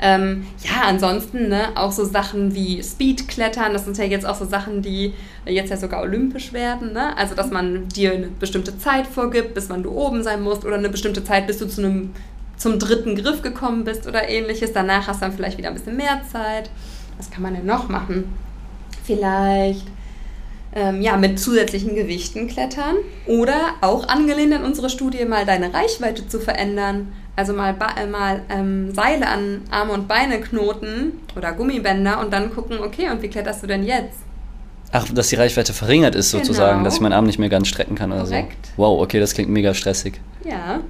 [0.02, 4.46] Ähm, ja, ansonsten ne, auch so Sachen wie Speedklettern, das sind ja jetzt auch so
[4.46, 5.12] Sachen, die
[5.44, 6.94] jetzt ja sogar olympisch werden.
[6.94, 7.14] Ne?
[7.18, 10.76] Also, dass man dir eine bestimmte Zeit vorgibt, bis wann du oben sein musst oder
[10.76, 12.12] eine bestimmte Zeit, bis du zu einem,
[12.56, 14.72] zum dritten Griff gekommen bist oder ähnliches.
[14.72, 16.70] Danach hast du dann vielleicht wieder ein bisschen mehr Zeit.
[17.18, 18.32] Was kann man denn noch machen?
[19.04, 19.86] Vielleicht
[20.74, 22.96] ähm, ja, mit zusätzlichen Gewichten klettern
[23.26, 27.12] oder auch angelehnt an unsere Studie mal deine Reichweite zu verändern.
[27.40, 32.54] Also mal, äh, mal ähm, Seile an Arme und Beine knoten oder Gummibänder und dann
[32.54, 34.18] gucken, okay, und wie kletterst du denn jetzt?
[34.92, 36.84] Ach, dass die Reichweite verringert ist sozusagen, genau.
[36.84, 38.66] dass ich meinen Arm nicht mehr ganz strecken kann oder Korrekt.
[38.66, 38.72] so.
[38.76, 40.20] Wow, okay, das klingt mega stressig.
[40.44, 40.80] Ja.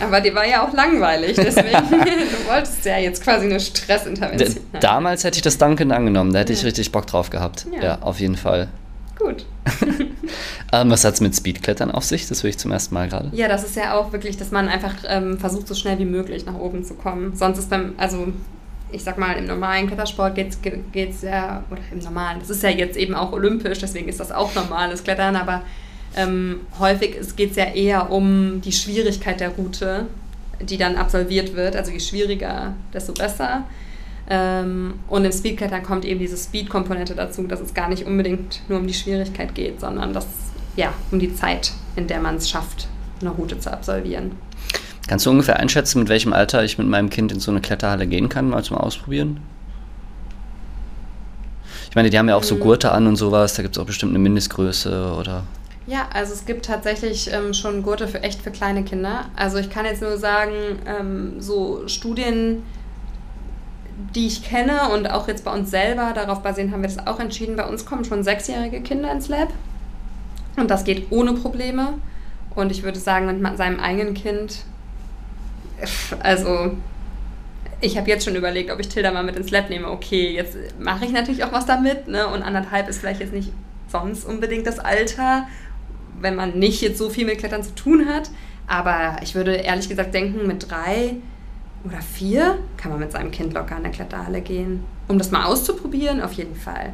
[0.00, 4.54] Aber die war ja auch langweilig, deswegen, du wolltest ja jetzt quasi eine Stressintervention.
[4.54, 6.58] D damals hätte ich das dankend angenommen, da hätte ja.
[6.60, 7.66] ich richtig Bock drauf gehabt.
[7.74, 8.68] Ja, ja auf jeden Fall.
[9.18, 9.46] Gut.
[10.72, 12.28] ähm, was hat es mit Speedklettern auf sich?
[12.28, 13.30] Das höre ich zum ersten Mal gerade.
[13.32, 16.44] Ja, das ist ja auch wirklich, dass man einfach ähm, versucht, so schnell wie möglich
[16.44, 17.34] nach oben zu kommen.
[17.34, 18.28] Sonst ist beim, also
[18.92, 20.54] ich sag mal, im normalen Klettersport geht
[20.94, 24.30] es ja, oder im normalen, das ist ja jetzt eben auch olympisch, deswegen ist das
[24.30, 25.62] auch normales Klettern, aber
[26.14, 30.06] ähm, häufig geht es ja eher um die Schwierigkeit der Route,
[30.60, 31.76] die dann absolviert wird.
[31.76, 33.64] Also je schwieriger, desto besser.
[34.28, 38.78] Ähm, und im Speedklettern kommt eben diese Speed-Komponente dazu, dass es gar nicht unbedingt nur
[38.78, 40.26] um die Schwierigkeit geht, sondern dass,
[40.76, 42.88] ja, um die Zeit, in der man es schafft,
[43.20, 44.32] eine Route zu absolvieren.
[45.06, 48.06] Kannst du ungefähr einschätzen, mit welchem Alter ich mit meinem Kind in so eine Kletterhalle
[48.08, 49.40] gehen kann, mal zum Ausprobieren?
[51.88, 52.60] Ich meine, die haben ja auch so mhm.
[52.60, 55.44] Gurte an und sowas, da gibt es auch bestimmt eine Mindestgröße oder.
[55.86, 59.26] Ja, also es gibt tatsächlich ähm, schon Gurte für echt für kleine Kinder.
[59.36, 60.52] Also ich kann jetzt nur sagen,
[60.84, 62.64] ähm, so Studien
[64.14, 67.18] die ich kenne und auch jetzt bei uns selber, darauf basierend haben wir das auch
[67.18, 69.48] entschieden, bei uns kommen schon sechsjährige Kinder ins Lab
[70.56, 71.94] und das geht ohne Probleme
[72.54, 74.64] und ich würde sagen, mit seinem eigenen Kind,
[76.20, 76.72] also
[77.80, 79.90] ich habe jetzt schon überlegt, ob ich Tilda mal mit ins Lab nehme.
[79.90, 82.26] Okay, jetzt mache ich natürlich auch was damit ne?
[82.26, 83.52] und anderthalb ist vielleicht jetzt nicht
[83.88, 85.46] sonst unbedingt das Alter,
[86.20, 88.30] wenn man nicht jetzt so viel mit Klettern zu tun hat,
[88.66, 91.16] aber ich würde ehrlich gesagt denken, mit drei
[91.84, 94.84] oder vier kann man mit seinem Kind locker in der Kletterhalle gehen.
[95.08, 96.92] Um das mal auszuprobieren, auf jeden Fall.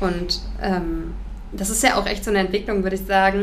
[0.00, 1.14] Und ähm,
[1.52, 3.42] das ist ja auch echt so eine Entwicklung, würde ich sagen.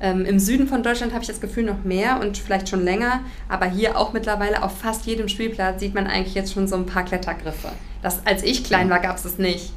[0.00, 3.20] Ähm, Im Süden von Deutschland habe ich das Gefühl noch mehr und vielleicht schon länger,
[3.48, 6.84] aber hier auch mittlerweile auf fast jedem Spielplatz sieht man eigentlich jetzt schon so ein
[6.84, 7.70] paar Klettergriffe.
[8.02, 9.72] Das, als ich klein war, gab es das nicht.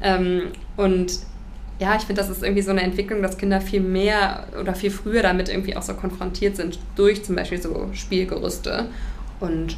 [0.00, 1.18] Ähm, und
[1.78, 4.90] ja, ich finde, das ist irgendwie so eine Entwicklung, dass Kinder viel mehr oder viel
[4.90, 8.88] früher damit irgendwie auch so konfrontiert sind durch zum Beispiel so Spielgerüste.
[9.40, 9.76] Und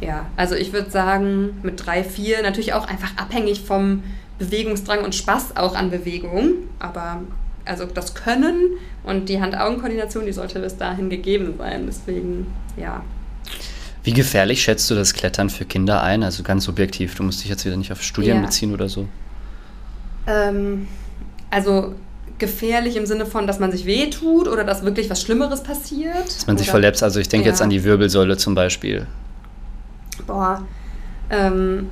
[0.00, 4.02] ja, also ich würde sagen, mit drei, vier natürlich auch einfach abhängig vom
[4.38, 6.54] Bewegungsdrang und Spaß auch an Bewegung.
[6.78, 7.22] Aber
[7.64, 8.72] also das Können
[9.04, 11.84] und die Hand-Augen-Koordination, die sollte bis dahin gegeben sein.
[11.86, 12.46] Deswegen,
[12.76, 13.02] ja.
[14.02, 16.22] Wie gefährlich schätzt du das Klettern für Kinder ein?
[16.22, 17.14] Also ganz objektiv.
[17.14, 18.42] Du musst dich jetzt wieder nicht auf Studien ja.
[18.42, 19.08] beziehen oder so.
[20.26, 20.88] Ähm,
[21.50, 21.94] also
[22.38, 26.26] gefährlich im Sinne von, dass man sich wehtut oder dass wirklich was Schlimmeres passiert.
[26.26, 27.02] Dass man sich verletzt.
[27.02, 27.52] Also ich denke ja.
[27.52, 29.06] jetzt an die Wirbelsäule zum Beispiel.
[30.26, 30.66] Boah.
[31.30, 31.90] Ähm,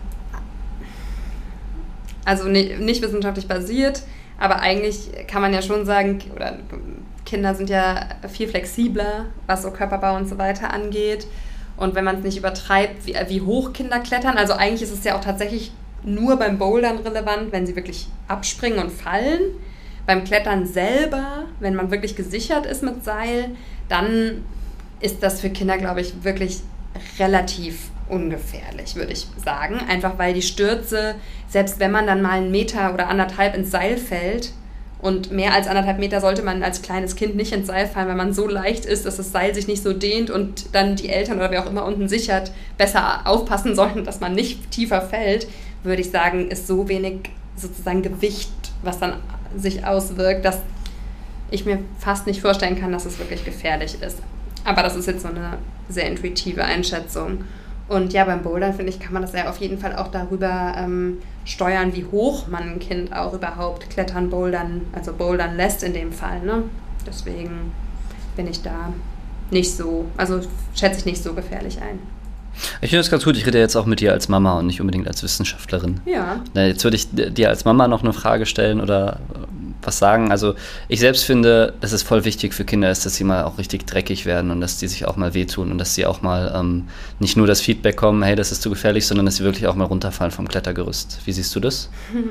[2.24, 4.02] also nicht, nicht wissenschaftlich basiert,
[4.38, 6.58] aber eigentlich kann man ja schon sagen, oder
[7.24, 11.26] Kinder sind ja viel flexibler, was so Körperbau und so weiter angeht.
[11.76, 15.04] Und wenn man es nicht übertreibt, wie, wie hoch Kinder klettern, also eigentlich ist es
[15.04, 15.72] ja auch tatsächlich
[16.04, 19.40] nur beim Bouldern relevant, wenn sie wirklich abspringen und fallen.
[20.06, 23.50] Beim Klettern selber, wenn man wirklich gesichert ist mit Seil,
[23.88, 24.44] dann
[25.00, 26.60] ist das für Kinder, glaube ich, wirklich
[27.18, 29.80] relativ ungefährlich, würde ich sagen.
[29.88, 31.14] Einfach weil die Stürze,
[31.48, 34.52] selbst wenn man dann mal einen Meter oder anderthalb ins Seil fällt,
[35.02, 38.14] und mehr als anderthalb Meter sollte man als kleines Kind nicht ins Seil fallen, weil
[38.14, 41.38] man so leicht ist, dass das Seil sich nicht so dehnt und dann die Eltern
[41.38, 45.48] oder wer auch immer unten sichert, besser aufpassen sollten, dass man nicht tiefer fällt,
[45.82, 49.14] würde ich sagen, ist so wenig sozusagen Gewicht, was dann
[49.56, 50.60] sich auswirkt, dass
[51.50, 54.18] ich mir fast nicht vorstellen kann, dass es wirklich gefährlich ist.
[54.64, 57.44] Aber das ist jetzt so eine sehr intuitive Einschätzung.
[57.88, 60.74] Und ja, beim Bouldern, finde ich, kann man das ja auf jeden Fall auch darüber
[60.78, 65.92] ähm, steuern, wie hoch man ein Kind auch überhaupt klettern, bouldern, also bouldern lässt in
[65.92, 66.40] dem Fall.
[66.40, 66.62] Ne?
[67.06, 67.72] Deswegen
[68.36, 68.92] bin ich da
[69.50, 70.40] nicht so, also
[70.74, 71.98] schätze ich nicht so gefährlich ein.
[72.80, 73.36] Ich finde das ganz gut.
[73.36, 76.00] Ich rede jetzt auch mit dir als Mama und nicht unbedingt als Wissenschaftlerin.
[76.04, 76.40] Ja.
[76.54, 79.18] Jetzt würde ich dir als Mama noch eine Frage stellen oder
[79.82, 80.30] was sagen.
[80.30, 80.54] Also
[80.88, 83.86] ich selbst finde, dass es voll wichtig für Kinder ist, dass sie mal auch richtig
[83.86, 86.88] dreckig werden und dass die sich auch mal wehtun und dass sie auch mal ähm,
[87.18, 89.74] nicht nur das Feedback kommen, hey, das ist zu gefährlich, sondern dass sie wirklich auch
[89.74, 91.20] mal runterfallen vom Klettergerüst.
[91.24, 91.90] Wie siehst du das?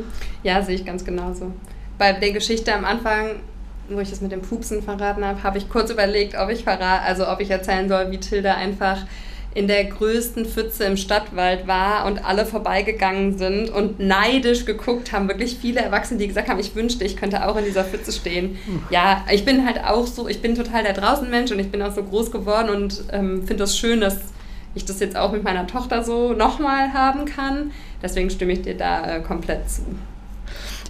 [0.43, 1.51] Ja, sehe ich ganz genauso.
[1.99, 3.41] Bei der Geschichte am Anfang
[3.89, 7.01] wo ich das mit dem Pupsen verraten habe, habe ich kurz überlegt, ob ich verrate,
[7.01, 9.05] also ob ich erzählen soll, wie Tilda einfach
[9.53, 15.27] in der größten Pfütze im Stadtwald war und alle vorbeigegangen sind und neidisch geguckt haben.
[15.27, 18.57] Wirklich viele Erwachsene, die gesagt haben, ich wünschte, ich könnte auch in dieser Pfütze stehen.
[18.89, 21.93] Ja, ich bin halt auch so, ich bin total der Draußenmensch und ich bin auch
[21.93, 24.17] so groß geworden und ähm, finde das schön, dass
[24.73, 27.71] ich das jetzt auch mit meiner Tochter so nochmal haben kann.
[28.01, 29.81] Deswegen stimme ich dir da äh, komplett zu.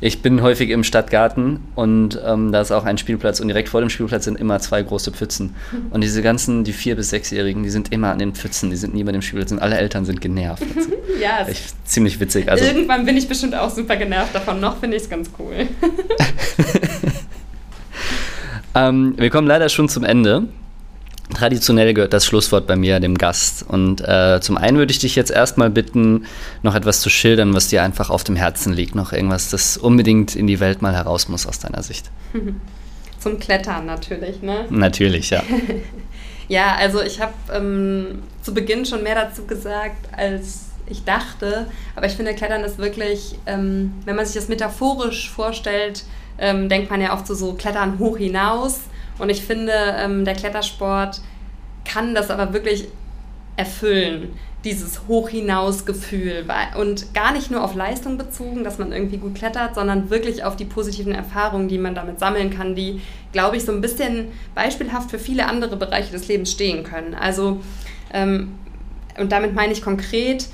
[0.04, 3.82] Ich bin häufig im Stadtgarten und ähm, da ist auch ein Spielplatz und direkt vor
[3.82, 5.56] dem Spielplatz sind immer zwei große Pfützen.
[5.92, 8.96] Und diese ganzen, die vier- bis sechsjährigen, die sind immer an den Pfützen, die sind
[8.96, 10.64] nie bei dem Spielplatz und alle Eltern sind genervt.
[11.22, 12.50] ja, ich, ziemlich witzig.
[12.50, 14.60] Also, irgendwann bin ich bestimmt auch super genervt davon.
[14.60, 15.54] Noch finde ich es ganz cool.
[18.76, 20.48] ähm, wir kommen leider schon zum Ende.
[21.42, 23.66] Traditionell gehört das Schlusswort bei mir dem Gast.
[23.68, 26.28] Und äh, zum einen würde ich dich jetzt erstmal bitten,
[26.62, 28.94] noch etwas zu schildern, was dir einfach auf dem Herzen liegt.
[28.94, 32.12] Noch irgendwas, das unbedingt in die Welt mal heraus muss aus deiner Sicht.
[33.20, 34.68] Zum Klettern natürlich, ne?
[34.70, 35.42] Natürlich, ja.
[36.48, 41.66] ja, also ich habe ähm, zu Beginn schon mehr dazu gesagt, als ich dachte.
[41.96, 46.04] Aber ich finde, Klettern ist wirklich, ähm, wenn man sich das metaphorisch vorstellt,
[46.38, 48.82] ähm, denkt man ja oft so, so Klettern hoch hinaus.
[49.18, 51.22] Und ich finde, ähm, der Klettersport
[51.86, 52.88] kann das aber wirklich
[53.58, 56.46] erfüllen, dieses Hochhinaus-Gefühl.
[56.80, 60.56] Und gar nicht nur auf Leistung bezogen, dass man irgendwie gut klettert, sondern wirklich auf
[60.56, 63.02] die positiven Erfahrungen, die man damit sammeln kann, die,
[63.32, 67.16] glaube ich, so ein bisschen beispielhaft für viele andere Bereiche des Lebens stehen können.
[67.16, 67.60] Also,
[68.14, 68.54] ähm,
[69.18, 70.48] und damit meine ich konkret,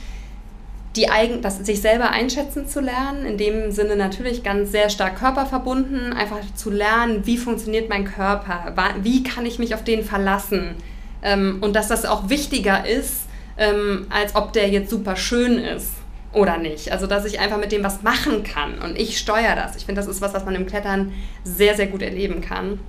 [0.95, 5.19] die eigen, das sich selber einschätzen zu lernen, in dem Sinne natürlich ganz sehr stark
[5.19, 8.73] körperverbunden, einfach zu lernen, wie funktioniert mein Körper,
[9.03, 10.75] wie kann ich mich auf den verlassen
[11.22, 15.91] ähm, und dass das auch wichtiger ist, ähm, als ob der jetzt super schön ist
[16.34, 16.91] oder nicht.
[16.91, 19.76] Also dass ich einfach mit dem was machen kann und ich steuere das.
[19.76, 21.13] Ich finde, das ist was, was man im Klettern
[21.43, 22.80] sehr, sehr gut erleben kann.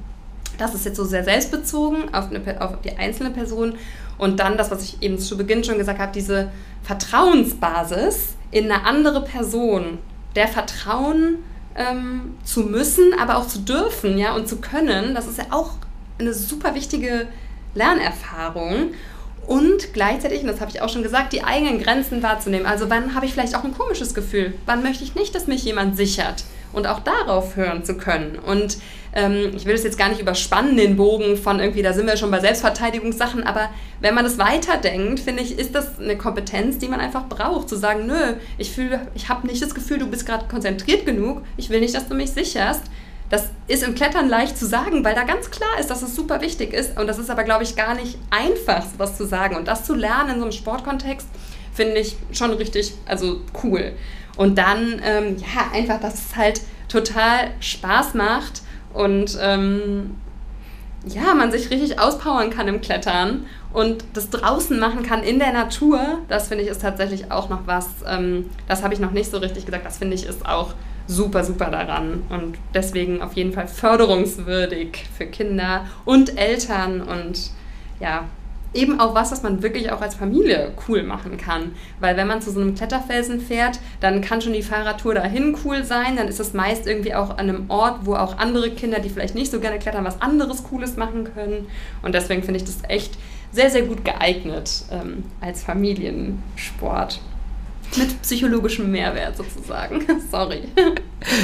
[0.58, 3.76] Das ist jetzt so sehr selbstbezogen auf, eine, auf die einzelne Person
[4.18, 6.50] und dann das, was ich eben zu Beginn schon gesagt habe, diese
[6.82, 9.98] Vertrauensbasis in eine andere Person,
[10.34, 11.36] der Vertrauen
[11.76, 15.72] ähm, zu müssen, aber auch zu dürfen, ja, und zu können, das ist ja auch
[16.18, 17.28] eine super wichtige
[17.74, 18.92] Lernerfahrung.
[19.46, 22.66] Und gleichzeitig, und das habe ich auch schon gesagt, die eigenen Grenzen wahrzunehmen.
[22.66, 24.52] Also wann habe ich vielleicht auch ein komisches Gefühl?
[24.66, 26.44] Wann möchte ich nicht, dass mich jemand sichert?
[26.72, 28.38] und auch darauf hören zu können.
[28.38, 28.78] Und
[29.14, 32.16] ähm, ich will es jetzt gar nicht überspannen, den Bogen von irgendwie, da sind wir
[32.16, 36.88] schon bei Selbstverteidigungssachen, aber wenn man das weiterdenkt, finde ich, ist das eine Kompetenz, die
[36.88, 40.26] man einfach braucht, zu sagen, nö, ich fühle, ich habe nicht das Gefühl, du bist
[40.26, 42.82] gerade konzentriert genug, ich will nicht, dass du mich sicherst.
[43.30, 46.40] Das ist im Klettern leicht zu sagen, weil da ganz klar ist, dass es super
[46.40, 46.98] wichtig ist.
[46.98, 49.56] Und das ist aber, glaube ich, gar nicht einfach, sowas zu sagen.
[49.56, 51.28] Und das zu lernen in so einem Sportkontext,
[51.72, 53.92] finde ich schon richtig, also cool.
[54.36, 58.62] Und dann, ähm, ja, einfach, dass es halt total Spaß macht
[58.94, 60.16] und ähm,
[61.06, 65.52] ja, man sich richtig auspowern kann im Klettern und das draußen machen kann in der
[65.52, 69.30] Natur, das finde ich ist tatsächlich auch noch was, ähm, das habe ich noch nicht
[69.30, 70.74] so richtig gesagt, das finde ich ist auch
[71.08, 77.50] super, super daran und deswegen auf jeden Fall förderungswürdig für Kinder und Eltern und
[77.98, 78.26] ja,
[78.74, 81.72] eben auch was, was man wirklich auch als Familie cool machen kann.
[82.00, 85.84] Weil wenn man zu so einem Kletterfelsen fährt, dann kann schon die Fahrradtour dahin cool
[85.84, 86.16] sein.
[86.16, 89.34] Dann ist es meist irgendwie auch an einem Ort, wo auch andere Kinder, die vielleicht
[89.34, 91.66] nicht so gerne klettern, was anderes Cooles machen können.
[92.02, 93.16] Und deswegen finde ich das echt
[93.50, 97.20] sehr, sehr gut geeignet ähm, als Familiensport.
[97.96, 100.04] Mit psychologischem Mehrwert sozusagen.
[100.30, 100.62] Sorry.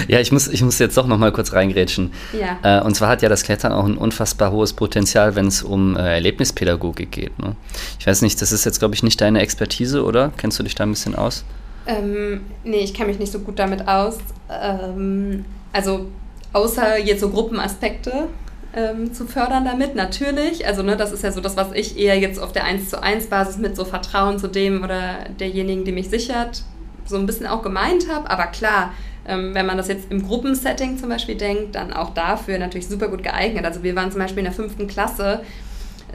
[0.09, 2.13] Ja, ich muss, ich muss jetzt doch noch mal kurz reingrätschen.
[2.39, 2.81] Ja.
[2.81, 5.97] Äh, und zwar hat ja das Klettern auch ein unfassbar hohes Potenzial, wenn es um
[5.97, 7.39] äh, Erlebnispädagogik geht.
[7.39, 7.57] Ne?
[7.99, 10.33] Ich weiß nicht, das ist jetzt, glaube ich, nicht deine Expertise, oder?
[10.37, 11.45] Kennst du dich da ein bisschen aus?
[11.87, 14.19] Ähm, nee, ich kenne mich nicht so gut damit aus.
[14.51, 16.07] Ähm, also
[16.53, 18.29] außer jetzt so Gruppenaspekte
[18.75, 20.67] ähm, zu fördern damit, natürlich.
[20.67, 23.03] Also ne, das ist ja so das, was ich eher jetzt auf der 1 zu
[23.03, 26.63] 1 Basis mit so Vertrauen zu dem oder derjenigen, die mich sichert,
[27.07, 28.31] so ein bisschen auch gemeint habe.
[28.31, 28.93] Aber klar,
[29.27, 33.09] ähm, wenn man das jetzt im Gruppensetting zum Beispiel denkt, dann auch dafür natürlich super
[33.09, 33.65] gut geeignet.
[33.65, 35.41] Also wir waren zum Beispiel in der fünften Klasse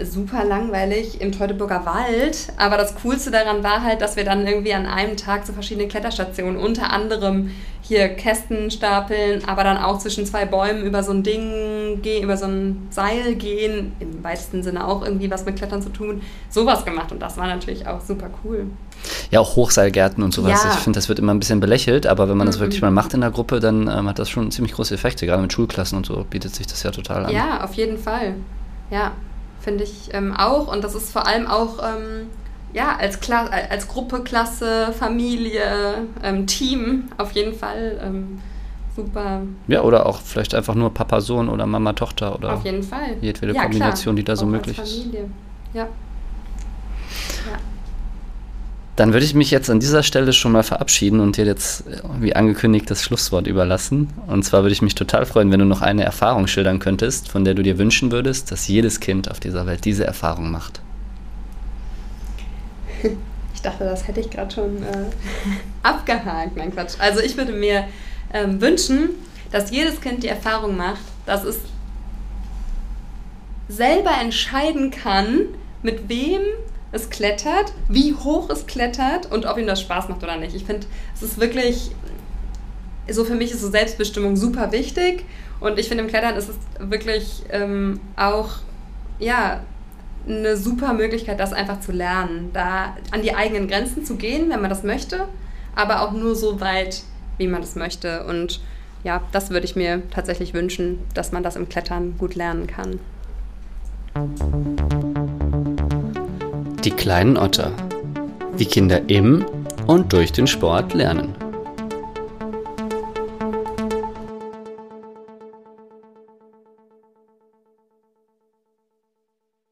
[0.06, 2.48] super langweilig im Teutoburger Wald.
[2.58, 5.90] Aber das Coolste daran war halt, dass wir dann irgendwie an einem Tag zu verschiedenen
[5.90, 11.24] Kletterstationen, unter anderem hier Kästen stapeln, aber dann auch zwischen zwei Bäumen über so ein
[11.24, 15.82] Ding gehen, über so ein Seil gehen, im weitesten Sinne auch irgendwie was mit Klettern
[15.82, 17.12] zu tun, sowas gemacht.
[17.12, 18.68] Und das war natürlich auch super cool.
[19.32, 20.64] Ja, auch Hochseilgärten und sowas.
[20.64, 20.72] Ja.
[20.74, 22.52] Ich finde, das wird immer ein bisschen belächelt, aber wenn man mhm.
[22.52, 25.26] das wirklich mal macht in der Gruppe, dann ähm, hat das schon ziemlich große Effekte.
[25.26, 27.34] Gerade mit Schulklassen und so bietet sich das ja total an.
[27.34, 28.36] Ja, auf jeden Fall.
[28.92, 29.14] Ja,
[29.60, 30.72] finde ich ähm, auch.
[30.72, 32.28] Und das ist vor allem auch ähm,
[32.74, 38.40] ja, als, Kla als Gruppe, Klasse, Familie, ähm, Team auf jeden Fall ähm,
[38.96, 39.42] super.
[39.68, 43.18] Ja, oder auch vielleicht einfach nur Papa, Sohn oder Mama, Tochter oder auf jeden Fall.
[43.22, 44.16] jedwede ja, Kombination, klar.
[44.16, 45.06] die da so auch möglich ist.
[45.14, 45.20] Ja.
[45.74, 45.88] ja.
[49.00, 51.86] Dann würde ich mich jetzt an dieser Stelle schon mal verabschieden und dir jetzt,
[52.20, 54.10] wie angekündigt, das Schlusswort überlassen.
[54.28, 57.46] Und zwar würde ich mich total freuen, wenn du noch eine Erfahrung schildern könntest, von
[57.46, 60.82] der du dir wünschen würdest, dass jedes Kind auf dieser Welt diese Erfahrung macht.
[63.54, 65.06] Ich dachte, das hätte ich gerade schon äh,
[65.82, 66.58] abgehakt.
[66.58, 66.96] Nein, Quatsch.
[67.00, 67.86] Also ich würde mir
[68.34, 69.12] ähm, wünschen,
[69.50, 71.60] dass jedes Kind die Erfahrung macht, dass es
[73.70, 75.46] selber entscheiden kann,
[75.84, 76.42] mit wem
[76.92, 80.56] es klettert, wie hoch es klettert und ob ihm das Spaß macht oder nicht.
[80.56, 81.92] Ich finde, es ist wirklich,
[83.10, 85.26] so für mich ist so Selbstbestimmung super wichtig
[85.60, 88.50] und ich finde im Klettern ist es wirklich ähm, auch,
[89.20, 89.62] ja,
[90.28, 94.62] eine super Möglichkeit, das einfach zu lernen, da an die eigenen Grenzen zu gehen, wenn
[94.62, 95.28] man das möchte,
[95.76, 97.04] aber auch nur so weit,
[97.38, 98.26] wie man das möchte.
[98.26, 98.60] Und
[99.04, 103.00] ja, das würde ich mir tatsächlich wünschen, dass man das im Klettern gut lernen kann.
[106.86, 107.74] Die kleinen Otter.
[108.56, 109.46] Wie Kinder im
[109.86, 111.36] und durch den Sport lernen.